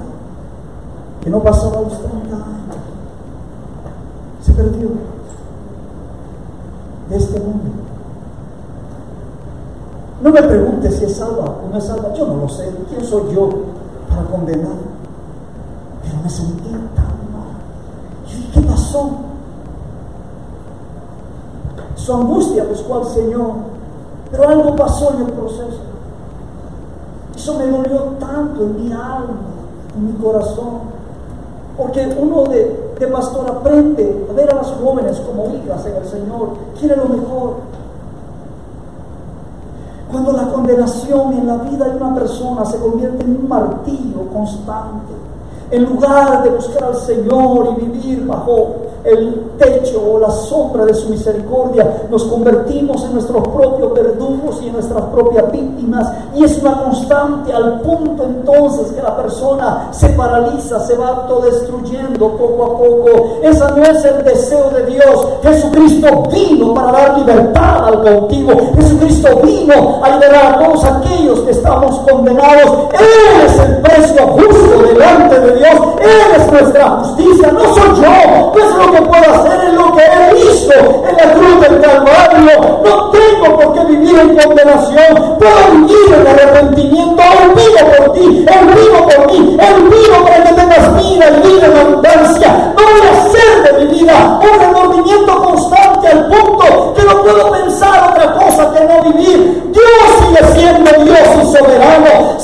que 1.20 1.30
no 1.30 1.40
pasaba 1.40 1.82
los 1.82 1.98
30 1.98 2.34
años. 2.34 2.76
Se 4.42 4.52
perdió 4.52 4.88
de 7.08 7.16
este 7.16 7.40
mundo. 7.40 7.70
No 10.22 10.30
me 10.30 10.42
preguntes 10.42 10.96
si 10.96 11.04
es 11.04 11.16
salva 11.16 11.44
o 11.44 11.68
no 11.70 11.78
es 11.78 11.84
salva, 11.84 12.12
yo 12.14 12.26
no 12.26 12.36
lo 12.36 12.48
sé. 12.48 12.70
¿Quién 12.88 13.04
soy 13.04 13.34
yo 13.34 13.48
para 14.08 14.22
condenar? 14.24 14.76
Pero 16.02 16.16
me 16.22 16.30
sentí 16.30 16.70
tan 16.70 17.32
mal. 17.32 17.56
¿qué 18.54 18.60
pasó? 18.60 19.10
Su 21.96 22.14
angustia 22.14 22.64
buscó 22.64 22.98
al 22.98 23.06
Señor, 23.06 23.50
pero 24.30 24.48
algo 24.48 24.76
pasó 24.76 25.14
en 25.14 25.26
el 25.26 25.32
proceso. 25.32 25.80
Eso 27.34 27.58
me 27.58 27.66
dolió 27.66 28.00
tanto 28.20 28.62
en 28.62 28.84
mi 28.84 28.92
alma, 28.92 29.40
en 29.96 30.06
mi 30.06 30.12
corazón. 30.22 30.92
Porque 31.76 32.16
uno 32.20 32.44
de, 32.44 32.81
de 33.02 33.08
pastor 33.08 33.50
aprende 33.50 34.26
a 34.30 34.32
ver 34.32 34.50
a 34.50 34.56
las 34.56 34.68
jóvenes 34.68 35.20
como 35.20 35.46
hijas 35.54 35.84
en 35.86 35.96
el 35.96 36.06
Señor, 36.06 36.50
quiere 36.78 36.96
lo 36.96 37.06
mejor. 37.06 37.54
Cuando 40.10 40.32
la 40.32 40.52
condenación 40.52 41.32
en 41.32 41.46
la 41.46 41.56
vida 41.56 41.88
de 41.88 41.96
una 41.96 42.14
persona 42.14 42.64
se 42.64 42.78
convierte 42.78 43.24
en 43.24 43.36
un 43.42 43.48
martillo 43.48 44.28
constante, 44.32 45.12
en 45.70 45.84
lugar 45.84 46.42
de 46.42 46.50
buscar 46.50 46.84
al 46.84 46.96
Señor 46.96 47.76
y 47.76 47.84
vivir 47.86 48.26
bajo 48.26 48.81
el 49.04 49.52
techo 49.58 50.02
o 50.12 50.18
la 50.18 50.30
sombra 50.30 50.84
de 50.84 50.94
su 50.94 51.08
misericordia, 51.08 52.04
nos 52.10 52.24
convertimos 52.24 53.04
en 53.04 53.14
nuestros 53.14 53.46
propios 53.48 53.92
verdugos 53.94 54.60
y 54.62 54.68
en 54.68 54.74
nuestras 54.74 55.02
propias 55.06 55.50
víctimas. 55.50 56.08
Y 56.34 56.44
es 56.44 56.58
una 56.58 56.82
constante 56.82 57.52
al 57.52 57.80
punto 57.80 58.24
entonces 58.24 58.92
que 58.92 59.02
la 59.02 59.16
persona 59.16 59.88
se 59.90 60.08
paraliza, 60.10 60.80
se 60.86 60.96
va 60.96 61.08
autodestruyendo 61.08 62.28
poco 62.36 62.64
a 62.64 62.78
poco. 62.78 63.40
Ese 63.42 63.64
no 63.76 63.82
es 63.82 64.04
el 64.04 64.24
deseo 64.24 64.70
de 64.70 64.86
Dios. 64.86 65.26
Jesucristo 65.42 66.22
vino 66.32 66.74
para 66.74 66.92
dar 66.92 67.18
libertad 67.18 67.86
al 67.86 68.02
cautivo. 68.02 68.52
Jesucristo 68.76 69.28
vino 69.42 70.00
a 70.02 70.10
liberar 70.10 70.54
a 70.54 70.64
todos 70.64 70.84
aquellos 70.84 71.40
que 71.40 71.50
estamos 71.50 71.98
condenados. 72.10 72.88
Él 72.92 73.46
es 73.46 73.58
el 73.58 73.76
precio 73.82 74.26
justo 74.28 74.82
delante 74.88 75.40
de 75.40 75.56
Dios. 75.56 75.80
Él 76.00 76.40
es 76.40 76.52
nuestra 76.52 76.90
justicia, 76.90 77.52
no 77.52 77.74
soy 77.74 78.02
yo. 78.02 78.52
No 78.54 78.71
que 78.92 79.02
puedo 79.02 79.34
hacer 79.34 79.68
en 79.68 79.76
lo 79.76 79.96
que 79.96 80.04
he 80.04 80.34
visto 80.34 80.74
en 81.08 81.16
la 81.16 81.34
cruz 81.34 81.60
del 81.60 81.80
Calvario. 81.80 82.80
No 82.84 83.10
tengo 83.10 83.56
por 83.56 83.74
qué 83.74 83.84
vivir 83.86 84.18
en 84.18 84.36
condenación. 84.36 85.38
Puedo 85.38 85.70
vivir 85.72 86.14
en 86.14 86.26
arrepentimiento. 86.26 87.22
Él 87.22 87.50
vivo 87.54 87.96
por 87.96 88.12
ti. 88.12 88.46
Él 88.46 88.66
vivo 88.66 89.08
por 89.08 89.32
mí. 89.32 89.58
Él 89.60 89.82
vivo 89.84 90.24
para 90.24 90.44
que 90.44 90.52
tengas 90.52 90.96
vida 90.96 91.26
y 91.30 91.48
vida 91.48 91.66
en 91.66 91.76
abundancia. 91.76 92.74
No 92.76 92.82
voy 92.82 93.08
a 93.08 93.20
hacer 93.20 93.72
de 93.72 93.84
mi 93.84 93.98
vida 93.98 94.40
un 94.42 94.60
remordimiento 94.60 95.42
constante 95.42 96.08
al 96.08 96.26
punto 96.28 96.94
que 96.94 97.02
no 97.02 97.22
puedo 97.22 97.52
pensar 97.52 98.10
otra 98.10 98.34
cosa 98.34 98.72
que 98.72 98.84
no 98.84 99.02
vivir. 99.12 99.72
Dios 99.72 100.20
sigue 100.20 100.60
siendo 100.60 100.90
Dios 101.04 101.18
y 101.42 101.56
soberano. 101.56 102.38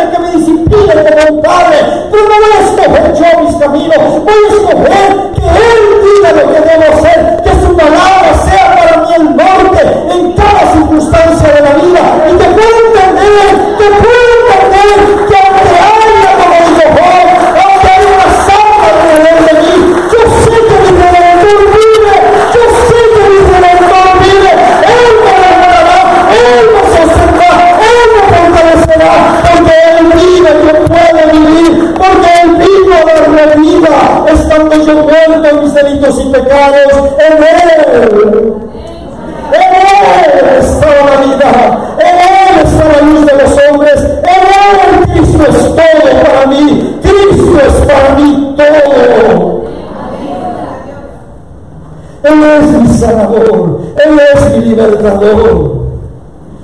Que 0.00 0.18
me 0.18 0.30
discipline 0.30 1.04
como 1.04 1.36
un 1.36 1.42
padre. 1.42 1.76
Pero 2.10 2.22
no 2.24 2.36
voy 2.40 2.52
a 2.56 2.60
escoger 2.64 3.14
yo 3.14 3.42
mis 3.42 3.56
caminos. 3.56 3.98
Voy 4.24 4.34
a 4.34 4.54
escoger 4.54 5.30
que 5.34 5.42
Él 5.42 5.80
diga 6.04 6.32
lo 6.32 6.52
que 6.52 6.60
debo 6.60 6.94
hacer, 6.94 7.42
que 7.44 7.50
su 7.60 7.76
palabra 7.76 8.30
sea 8.48 8.64
para 8.76 8.96
mí 9.02 9.14
el 9.14 9.36
norte 9.36 9.82
en 10.10 10.32
cada 10.32 10.72
circunstancia 10.72 11.48
de 11.52 11.60
la 11.60 11.70
vida. 11.74 12.00
Y 12.28 12.32
te 12.32 12.44
puedo 12.44 12.76
entender, 12.86 13.69
pecados, 36.30 37.12
en 37.18 37.42
Él. 37.42 38.70
En 39.52 39.74
Él 39.74 40.58
está 40.60 40.86
la 40.86 41.16
vida, 41.26 41.96
en 41.98 42.16
Él 42.18 42.64
está 42.64 42.84
la 42.84 43.00
luz 43.06 43.26
de 43.26 43.32
los 43.32 43.52
hombres, 43.68 44.00
en 44.00 44.40
Él 44.40 45.06
Cristo 45.12 45.42
es 45.48 45.58
todo 45.58 46.22
para 46.24 46.46
mí, 46.46 47.00
Cristo 47.02 47.58
es 47.66 47.74
para 47.86 48.14
mí 48.14 48.54
todo. 48.56 49.60
Él 52.22 52.42
es 52.44 52.66
mi 52.72 52.88
sanador, 52.88 53.80
Él 54.04 54.20
es 54.34 54.56
mi 54.56 54.64
libertador, 54.66 55.80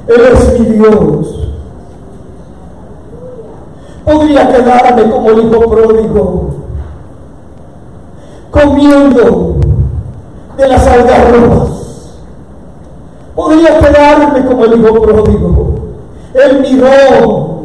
Él 0.06 0.20
es 0.32 0.60
mi 0.60 0.66
Dios. 0.76 1.48
Podría 4.04 4.48
quedarme 4.48 5.10
como 5.10 5.30
el 5.30 5.38
hijo 5.46 5.60
pródigo, 5.68 6.50
comiendo 8.50 9.45
de 10.57 10.68
las 10.68 10.86
algarrobas. 10.86 11.68
Podría 13.34 13.78
quedarme 13.78 14.46
como 14.46 14.64
el 14.64 14.80
hijo 14.80 15.02
pródigo. 15.02 15.74
Él 16.34 16.61
miró, 16.61 17.61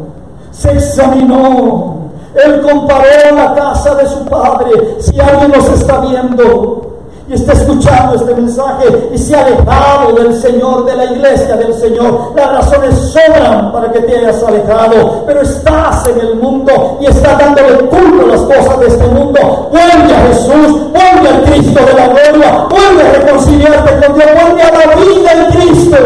se 0.50 0.72
examinó, 0.72 2.10
él 2.34 2.62
comparó 2.62 3.34
la 3.34 3.54
casa 3.54 3.94
de 3.94 4.06
su 4.06 4.24
padre. 4.26 4.96
Si 5.00 5.18
alguien 5.20 5.50
nos 5.50 5.68
está 5.70 6.00
viendo, 6.00 6.91
y 7.32 7.34
está 7.34 7.54
escuchando 7.54 8.14
este 8.14 8.34
mensaje 8.34 9.08
y 9.10 9.16
se 9.16 9.34
ha 9.34 9.46
alejado 9.46 10.12
del 10.12 10.38
Señor, 10.38 10.84
de 10.84 10.94
la 10.94 11.04
iglesia 11.06 11.56
del 11.56 11.72
Señor, 11.72 12.32
las 12.36 12.52
razones 12.52 12.94
sobran 12.94 13.72
para 13.72 13.90
que 13.90 14.00
te 14.00 14.18
hayas 14.18 14.42
alejado, 14.42 15.24
pero 15.26 15.40
estás 15.40 16.06
en 16.08 16.20
el 16.20 16.34
mundo 16.36 16.98
y 17.00 17.06
estás 17.06 17.38
dándole 17.38 17.78
culto 17.88 18.26
a 18.26 18.36
las 18.36 18.40
cosas 18.42 18.80
de 18.80 18.86
este 18.86 19.06
mundo. 19.06 19.70
Vuelve 19.70 20.14
a 20.14 20.26
Jesús, 20.28 20.92
vuelve 20.92 21.28
al 21.30 21.42
Cristo 21.44 21.80
de 21.86 21.94
la 21.94 22.08
gloria, 22.08 22.66
vuelve 22.68 23.02
a 23.02 23.12
reconciliarte 23.12 24.06
con 24.06 24.14
Dios, 24.14 24.28
vuelve 24.34 24.62
a 24.62 24.86
la 24.86 24.94
vida 24.94 25.32
en 25.32 25.58
Cristo. 25.58 25.96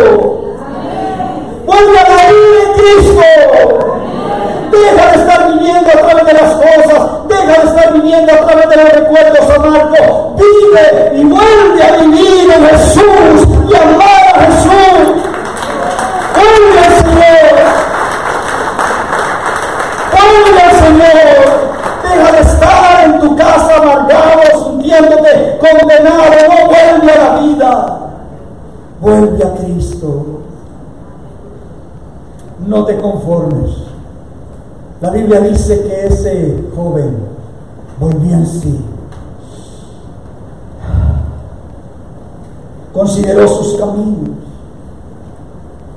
Vuelve 1.67 1.99
a 1.99 2.09
la 2.09 2.31
vida 2.31 2.63
en 2.67 2.73
Cristo. 2.79 3.86
Deja 4.71 5.13
de 5.13 5.19
estar 5.19 5.53
viviendo 5.53 5.89
a 5.89 5.93
través 5.93 6.27
de 6.27 6.33
las 6.33 6.55
cosas. 6.55 7.29
Deja 7.29 7.63
de 7.63 7.69
estar 7.69 7.93
viviendo 7.93 8.33
a 8.33 8.47
través 8.47 8.69
de 8.69 8.77
los 8.77 8.93
recuerdos 8.93 9.51
amargos. 9.51 10.37
Vive 10.37 11.13
y 11.15 11.25
vuelve 11.25 11.83
a 11.83 11.97
vivir 11.99 12.53
en 12.53 12.67
Jesús 12.67 13.49
y 13.69 13.77
amar 13.77 14.27
a 14.35 14.41
Jesús. 14.47 15.27
Vuelve 16.35 16.79
al 16.85 16.93
Señor. 16.97 17.57
Vuelve 20.13 20.61
al 20.63 20.73
Señor. 20.85 21.67
Deja 22.03 22.33
de 22.33 22.41
estar 22.41 23.05
en 23.05 23.21
tu 23.21 23.37
casa 23.37 23.77
amargado, 23.77 24.65
sintiéndote 24.65 25.59
condenado. 25.59 26.35
No 26.49 26.67
vuelve 26.67 27.13
a 27.13 27.25
la 27.25 27.41
vida. 27.41 27.99
Vuelve 29.01 29.45
a 29.45 29.55
Cristo. 29.55 30.27
No 32.67 32.85
te 32.85 32.97
conformes. 32.99 33.86
La 35.01 35.11
Biblia 35.11 35.41
dice 35.41 35.83
que 35.83 36.07
ese 36.07 36.71
joven 36.75 37.17
volvió 38.01 38.35
en 38.35 38.47
sí. 38.47 38.81
Consideró 42.95 43.47
sus 43.47 43.79
caminos. 43.79 44.31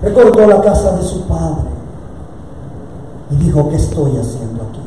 Recordó 0.02 0.48
la 0.48 0.62
casa 0.62 0.98
de 0.98 1.04
su 1.04 1.22
padre. 1.22 1.70
Y 3.32 3.36
dijo, 3.38 3.70
¿qué 3.70 3.76
estoy 3.76 4.18
haciendo 4.18 4.64
aquí? 4.64 4.82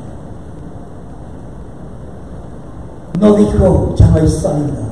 No 3.18 3.34
dijo, 3.34 3.94
ya 3.94 4.08
no 4.08 4.16
hay 4.16 4.28
salida. 4.28 4.88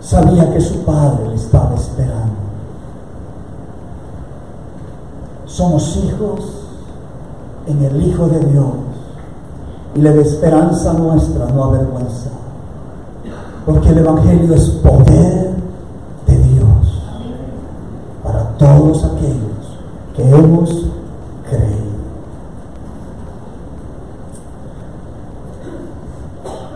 Sabía 0.00 0.52
que 0.54 0.60
su 0.60 0.84
padre 0.84 1.28
le 1.28 1.34
estaba 1.34 1.74
esperando. 1.74 2.47
Somos 5.48 5.96
hijos 5.96 6.40
en 7.66 7.84
el 7.84 8.06
Hijo 8.06 8.28
de 8.28 8.40
Dios. 8.40 8.66
y 9.94 10.00
le 10.00 10.12
dé 10.12 10.20
esperanza 10.20 10.92
nuestra, 10.92 11.46
no 11.46 11.64
avergüenza. 11.64 12.28
Porque 13.64 13.88
el 13.88 13.98
Evangelio 13.98 14.54
es 14.54 14.68
poder 14.68 15.50
de 16.26 16.36
Dios 16.36 17.02
para 18.22 18.44
todos 18.58 19.02
aquellos 19.04 19.58
que 20.14 20.30
hemos 20.30 20.70
creído. 21.48 21.88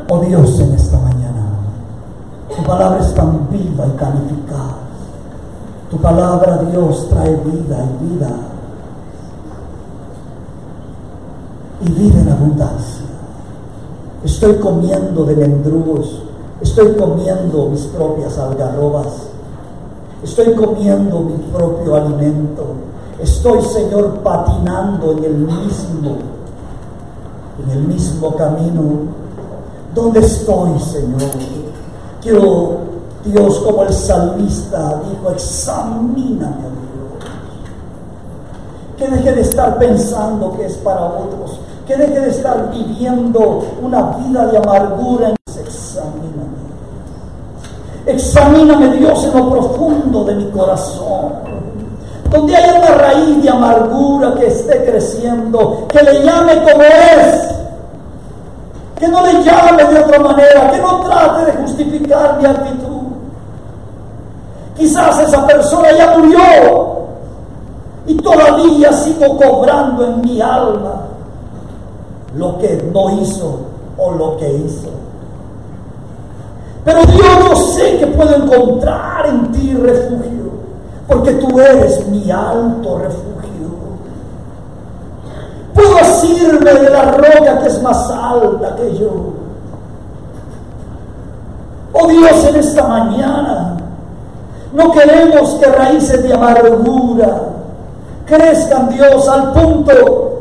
Oh 0.09 0.19
Dios, 0.21 0.59
en 0.61 0.75
esta 0.75 0.99
mañana, 0.99 1.45
tu 2.57 2.63
palabra 2.65 3.01
es 3.01 3.15
tan 3.15 3.49
viva 3.51 3.87
y 3.87 3.91
tan 3.99 4.17
eficaz. 4.27 4.73
Tu 5.91 5.99
palabra, 5.99 6.63
Dios, 6.71 7.09
trae 7.11 7.37
vida 7.37 7.85
y 7.85 8.05
vida. 8.07 8.31
Y 11.85 11.91
vida 11.91 12.21
en 12.21 12.29
abundancia. 12.29 13.03
Estoy 14.25 14.57
comiendo 14.57 15.25
de 15.25 15.37
mendrugos. 15.37 16.23
Estoy 16.61 16.95
comiendo 16.95 17.69
mis 17.71 17.83
propias 17.87 18.39
algarrobas. 18.39 19.09
Estoy 20.23 20.55
comiendo 20.55 21.21
mi 21.21 21.37
propio 21.53 21.97
alimento. 21.97 22.65
Estoy, 23.21 23.63
Señor, 23.63 24.21
patinando 24.23 25.13
en 25.13 25.25
el 25.25 25.35
mismo, 25.35 26.17
en 27.65 27.71
el 27.71 27.83
mismo 27.85 28.35
camino 28.37 29.23
¿Dónde 29.95 30.21
estoy, 30.21 30.79
Señor? 30.81 31.31
Quiero, 32.23 32.79
Dios, 33.25 33.59
como 33.59 33.83
el 33.83 33.93
salmista 33.93 35.03
dijo, 35.11 35.31
examíname, 35.33 36.57
Dios. 36.57 37.25
Que 38.97 39.09
deje 39.09 39.33
de 39.33 39.41
estar 39.43 39.79
pensando 39.79 40.57
que 40.57 40.65
es 40.65 40.77
para 40.79 41.05
otros. 41.05 41.61
Que 41.87 41.97
deje 41.97 42.21
de 42.21 42.31
estar 42.31 42.71
viviendo 42.71 43.65
una 43.83 44.03
vida 44.19 44.47
de 44.47 44.59
amargura. 44.59 45.35
Examíname. 45.47 46.63
Examíname, 48.07 48.97
Dios, 48.97 49.25
en 49.25 49.37
lo 49.37 49.51
profundo 49.51 50.25
de 50.25 50.35
mi 50.35 50.51
corazón. 50.51 51.33
Donde 52.31 52.57
haya 52.57 52.79
una 52.79 52.95
raíz 52.95 53.43
de 53.43 53.51
amargura 53.51 54.35
que 54.35 54.47
esté 54.47 54.85
creciendo, 54.85 55.87
que 55.89 56.03
le 56.03 56.25
llame 56.25 56.63
como 56.63 56.83
es 56.83 57.53
que 59.03 59.09
no 59.09 59.27
le 59.27 59.43
llame 59.43 59.85
de 59.85 59.99
otra 59.99 60.21
manera, 60.21 60.71
que 60.71 60.79
no 60.79 61.01
trate 61.01 61.47
de 61.47 61.53
justificar 61.59 62.39
mi 62.39 62.47
actitud. 62.47 63.03
Quizás 64.77 65.19
esa 65.19 65.45
persona 65.45 65.91
ya 65.91 66.17
murió 66.17 67.09
y 68.07 68.15
todavía 68.19 68.93
sigo 68.93 69.37
cobrando 69.37 70.05
en 70.07 70.21
mi 70.21 70.41
alma 70.41 71.12
lo 72.37 72.59
que 72.59 72.91
no 72.93 73.21
hizo 73.21 73.61
o 73.99 74.13
lo 74.13 74.37
que 74.37 74.53
hizo. 74.53 74.89
Pero 76.85 77.05
Dios 77.05 77.39
no 77.49 77.57
sé 77.57 77.99
que 77.99 78.07
puedo 78.09 78.35
encontrar 78.35 79.27
en 79.27 79.53
ti 79.53 79.75
refugio, 79.75 80.51
porque 81.07 81.33
tú 81.35 81.61
eres 81.61 82.07
mi 82.09 82.31
alto 82.31 82.99
refugio. 82.99 83.33
Puedo 85.75 85.97
asirme 85.99 86.73
de 86.73 86.91
la 86.91 87.13
roca 87.13 87.61
que 87.61 87.69
es 87.69 87.83
más 87.83 88.11
alta 88.11 88.75
que 88.77 88.99
yo. 88.99 89.11
Oh 91.93 92.07
Dios, 92.09 92.45
en 92.47 92.57
esta 92.57 92.87
mañana 92.89 93.77
no 94.73 94.91
queremos 94.91 95.51
que 95.55 95.67
raíces 95.67 96.23
de 96.23 96.33
amargura 96.33 97.43
crezcan, 98.27 98.89
Dios, 98.89 99.29
al 99.29 99.53
punto 99.53 100.32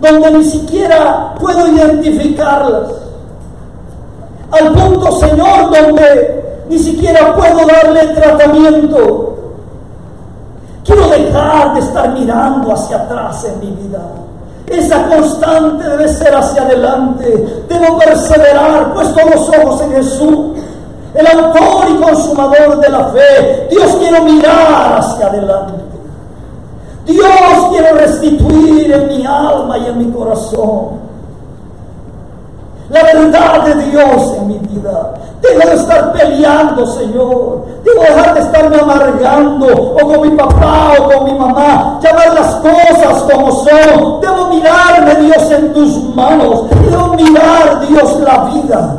donde 0.00 0.30
ni 0.30 0.44
siquiera 0.44 1.34
puedo 1.38 1.66
identificarlas. 1.68 2.90
Al 4.50 4.72
punto, 4.72 5.12
Señor, 5.12 5.70
donde 5.70 6.64
ni 6.68 6.78
siquiera 6.78 7.34
puedo 7.34 7.66
darle 7.66 8.14
tratamiento. 8.14 9.34
Quiero 10.84 11.08
dejar 11.08 11.74
de 11.74 11.80
estar 11.80 12.12
mirando 12.12 12.72
hacia 12.72 12.96
atrás 12.96 13.44
en 13.44 13.60
mi 13.60 13.70
vida. 13.82 14.00
Esa 14.66 15.08
constante 15.08 15.88
debe 15.88 16.08
ser 16.08 16.34
hacia 16.34 16.62
adelante. 16.62 17.64
Debo 17.68 17.98
perseverar, 17.98 18.94
puesto 18.94 19.20
los 19.28 19.48
ojos 19.48 19.82
en 19.82 19.92
Jesús, 19.92 20.38
el 21.14 21.26
autor 21.26 21.90
y 21.90 21.96
consumador 21.96 22.80
de 22.80 22.88
la 22.88 23.04
fe. 23.06 23.66
Dios 23.70 23.96
quiero 23.98 24.22
mirar 24.24 24.98
hacia 24.98 25.26
adelante. 25.26 25.77
Dios 27.08 27.68
quiero 27.70 27.96
restituir 27.96 28.92
en 28.92 29.08
mi 29.08 29.26
alma 29.26 29.78
y 29.78 29.86
en 29.86 29.98
mi 29.98 30.12
corazón 30.12 31.08
la 32.90 33.02
verdad 33.02 33.64
de 33.64 33.74
Dios 33.90 34.34
en 34.36 34.48
mi 34.48 34.58
vida. 34.58 35.14
Debo 35.42 35.68
de 35.68 35.74
estar 35.74 36.12
peleando, 36.12 36.86
Señor. 36.86 37.64
Debo 37.84 38.00
dejar 38.00 38.34
de 38.34 38.40
estarme 38.40 38.76
amargando 38.80 39.66
o 39.66 39.98
con 39.98 40.22
mi 40.22 40.36
papá 40.36 40.94
o 40.98 41.10
con 41.10 41.24
mi 41.24 41.38
mamá. 41.38 42.00
Llamar 42.02 42.34
las 42.34 42.54
cosas 42.56 43.22
como 43.30 43.52
son. 43.52 44.20
Debo 44.20 44.48
mirarme, 44.48 45.14
Dios, 45.16 45.50
en 45.50 45.72
tus 45.74 46.14
manos. 46.14 46.64
Debo 46.70 47.14
mirar, 47.14 47.86
Dios, 47.86 48.20
la 48.20 48.44
vida. 48.44 48.96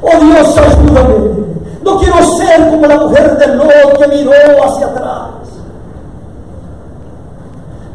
Oh 0.00 0.24
Dios, 0.24 0.56
ayúdame. 0.58 1.42
No 1.82 1.98
quiero 1.98 2.22
ser 2.36 2.70
como 2.70 2.86
la 2.86 2.96
mujer 2.98 3.36
del 3.38 3.58
Lot 3.58 3.98
que 3.98 4.08
miró 4.08 4.32
hacia 4.64 4.86
atrás. 4.86 5.41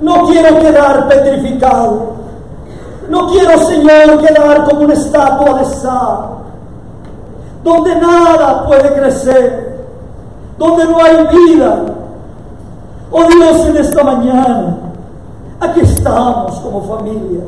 No 0.02 0.28
quiero 0.28 0.60
quedar 0.60 1.08
petrificado. 1.08 2.18
No 3.10 3.28
quiero, 3.28 3.58
Señor, 3.66 4.22
quedar 4.22 4.66
como 4.66 4.82
una 4.82 4.94
estatua 4.94 5.60
de 5.60 5.66
sal, 5.66 6.28
donde 7.64 7.96
nada 7.96 8.66
puede 8.66 8.94
crecer, 8.94 9.78
donde 10.58 10.86
no 10.86 10.98
hay 11.02 11.28
vida. 11.28 11.86
Oh 13.10 13.24
Dios, 13.24 13.66
en 13.68 13.78
esta 13.78 14.04
mañana, 14.04 14.78
aquí 15.62 15.80
estamos 15.82 16.60
como 16.60 16.82
familia. 16.82 17.44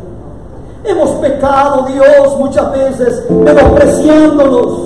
Hemos 0.86 1.10
pecado, 1.16 1.86
Dios, 1.92 2.38
muchas 2.38 2.72
veces, 2.72 3.30
menospreciándonos 3.30 4.80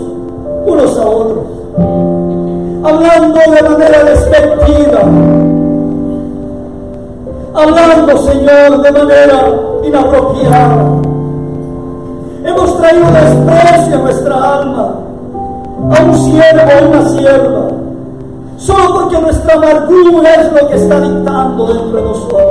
unos 0.66 0.97
a 0.97 1.07
otros, 1.07 1.45
hablando 2.84 3.39
de 3.51 3.70
manera 3.70 4.03
despectiva, 4.05 5.01
hablando, 7.54 8.18
Señor, 8.18 8.82
de 8.82 8.91
manera 8.91 9.39
inapropiada. 9.84 11.01
Hemos 12.45 12.78
traído 12.78 13.06
desprecio 13.06 13.95
a 13.95 14.01
nuestra 14.01 14.54
alma, 14.56 14.95
a 15.91 16.04
un 16.04 16.16
siervo 16.16 16.72
o 16.72 16.89
una 16.89 17.10
sierva, 17.10 17.68
solo 18.58 18.93
porque 18.93 19.20
nuestra 19.20 19.54
amargura 19.54 20.34
es 20.36 20.51
lo 20.51 20.68
que 20.68 20.76
está 20.76 20.99
dictando 20.99 21.68
dentro 21.68 21.97
de 21.97 22.04
nosotros. 22.04 22.41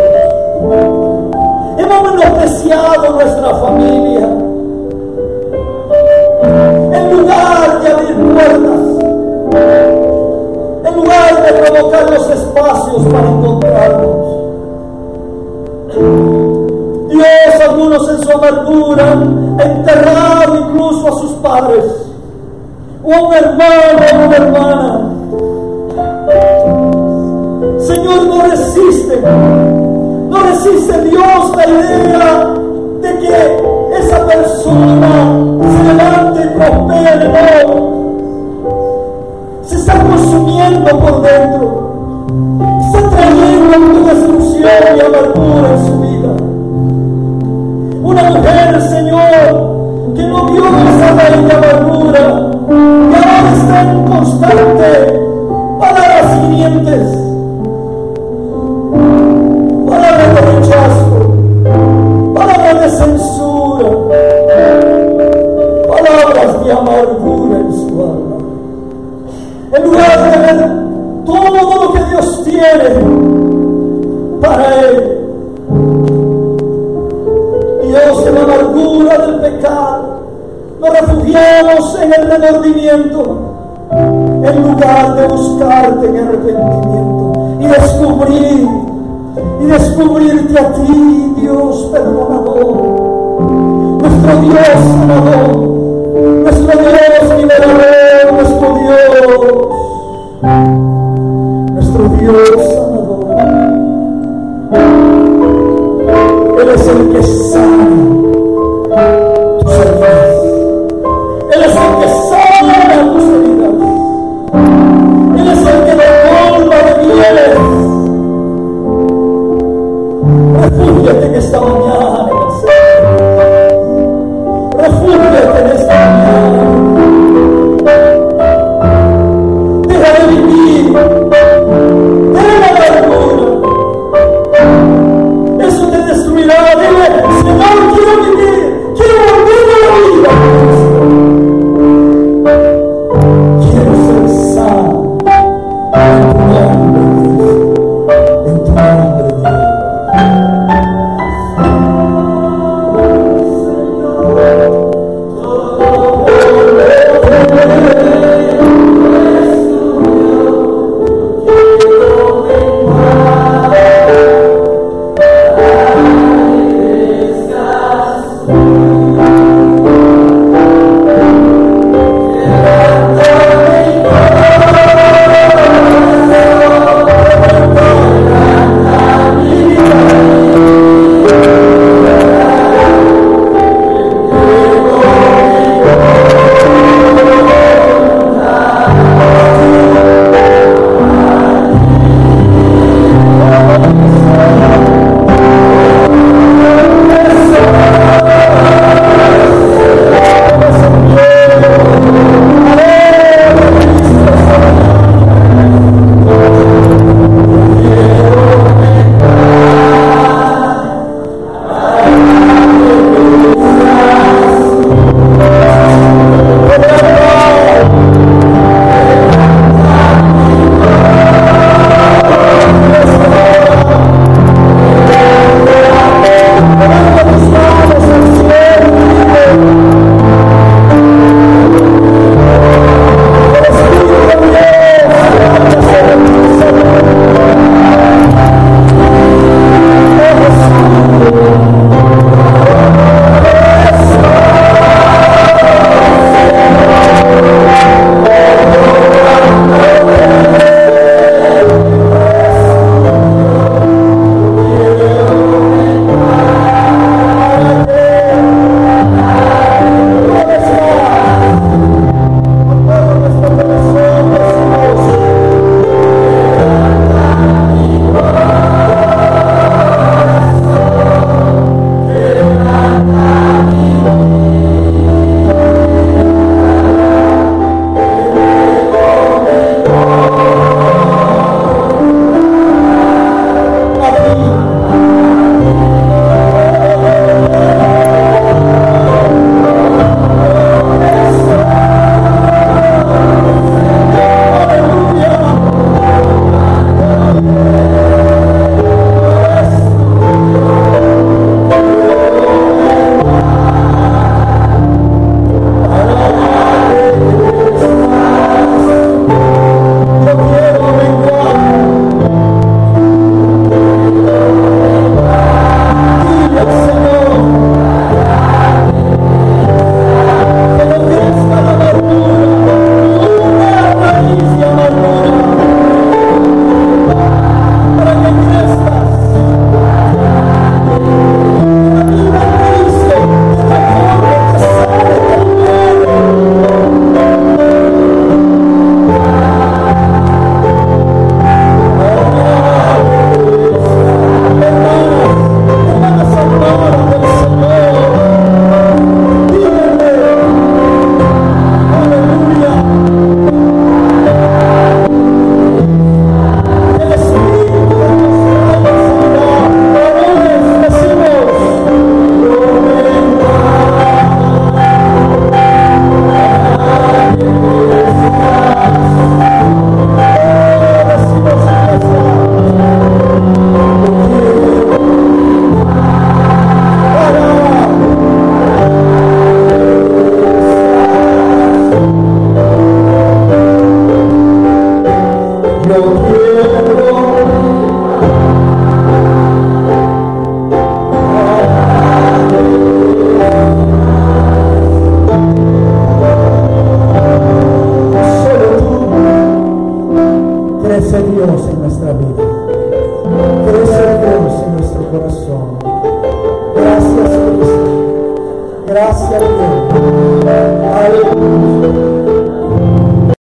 Hemos 1.79 2.03
menospreciado 2.03 3.11
nuestra 3.13 3.55
familia. 3.57 4.29
En 6.93 7.17
lugar 7.17 7.83
de 7.83 7.89
abrir 7.89 8.17
puertas, 8.35 8.83
en 10.85 10.97
lugar 10.97 11.47
de 11.47 11.53
provocar 11.53 12.11
los 12.11 12.31
espacios 12.31 13.07
para 13.13 13.29
encontrarnos. 13.29 14.32
Dios, 15.95 17.61
algunos 17.69 18.09
en 18.09 18.23
su 18.23 18.31
amargura, 18.31 19.13
enterrado 19.13 20.57
incluso 20.57 21.09
a 21.09 21.21
sus 21.21 21.33
padres, 21.33 21.85
un 23.03 23.35
hermano 23.35 24.25
una 24.25 24.37
hermana. 24.37 25.09
Señor, 27.79 28.27
no 28.27 28.43
resiste, 28.43 29.21
no 29.21 30.43
resiste 30.43 31.03
Dios 31.03 31.57
la 31.57 31.67
idea 31.67 32.55
de 33.03 33.19
que 33.19 33.99
esa 33.99 34.27
persona 34.27 35.11
se 35.61 35.83
levante 35.85 36.41
y 36.41 36.49
prospere, 36.57 37.29
no. 37.29 37.93
Se 39.67 39.77
está 39.77 39.99
consumiendo 39.99 40.99
por 40.99 41.23
dentro, 41.23 42.27
está 42.87 43.11
trayendo 43.11 44.01
una 44.01 44.15
destrucción 44.15 44.52
y 44.63 45.01
amargura 45.01 45.73
en 45.73 45.87
su 45.87 46.01
vida. 46.01 46.33
Una 48.03 48.23
mujer, 48.31 48.81
Señor, 48.81 50.15
que 50.15 50.23
no 50.23 50.47
vio 50.47 50.65
esa 50.67 51.15
raíz 51.15 51.49
de 51.49 51.53
amargura, 51.53 52.51
que 52.69 53.17
ahora 53.17 53.53
está 53.55 53.79
palabras 55.81 56.39
hirientes, 56.45 57.09
palabras 59.89 60.35
de 60.35 60.41
rechazo, 60.41 61.35
palabras 62.35 62.81
de 62.83 62.91
censura, 62.91 63.91
palabras 65.89 66.65
de 66.65 66.73
amargura 66.73 67.59
en 67.59 67.73
su 67.73 68.01
alma. 68.01 68.37
En 69.73 69.83
lugar 69.83 70.31
de 70.31 70.39
ver 70.39 70.73
todo 71.25 71.85
lo 71.85 71.93
que 71.93 72.05
Dios 72.11 72.45
tiene 72.45 73.42
para 74.43 74.81
Él. 74.81 75.19
Dios, 77.87 78.27
en 78.27 78.35
la 78.35 78.43
amargura 78.43 79.19
del 79.19 79.41
pecado, 79.41 80.03
nos 80.81 80.91
refugiamos 80.91 81.99
en 82.03 82.13
el 82.13 82.31
remordimiento, 82.31 83.39
en 83.93 84.63
lugar 84.63 85.15
de 85.15 85.27
buscarte 85.29 86.07
en 86.07 86.17
arrepentimiento 86.17 87.57
y 87.61 87.67
descubrir, 87.67 88.69
y 89.61 89.65
descubrirte 89.67 90.59
a 90.59 90.73
ti, 90.73 91.35
Dios 91.41 91.89
perdonador, 91.93 92.67
nuestro 94.03 94.41
Dios 94.41 94.69
sanador, 94.91 95.57
nuestro 96.43 96.81
Dios 96.81 97.39
liberador, 97.39 98.33
nuestro 98.33 98.67
Dios, 98.75 98.99
nuestro 101.73 102.03
Dios 102.19 102.57
sanador. 102.57 102.92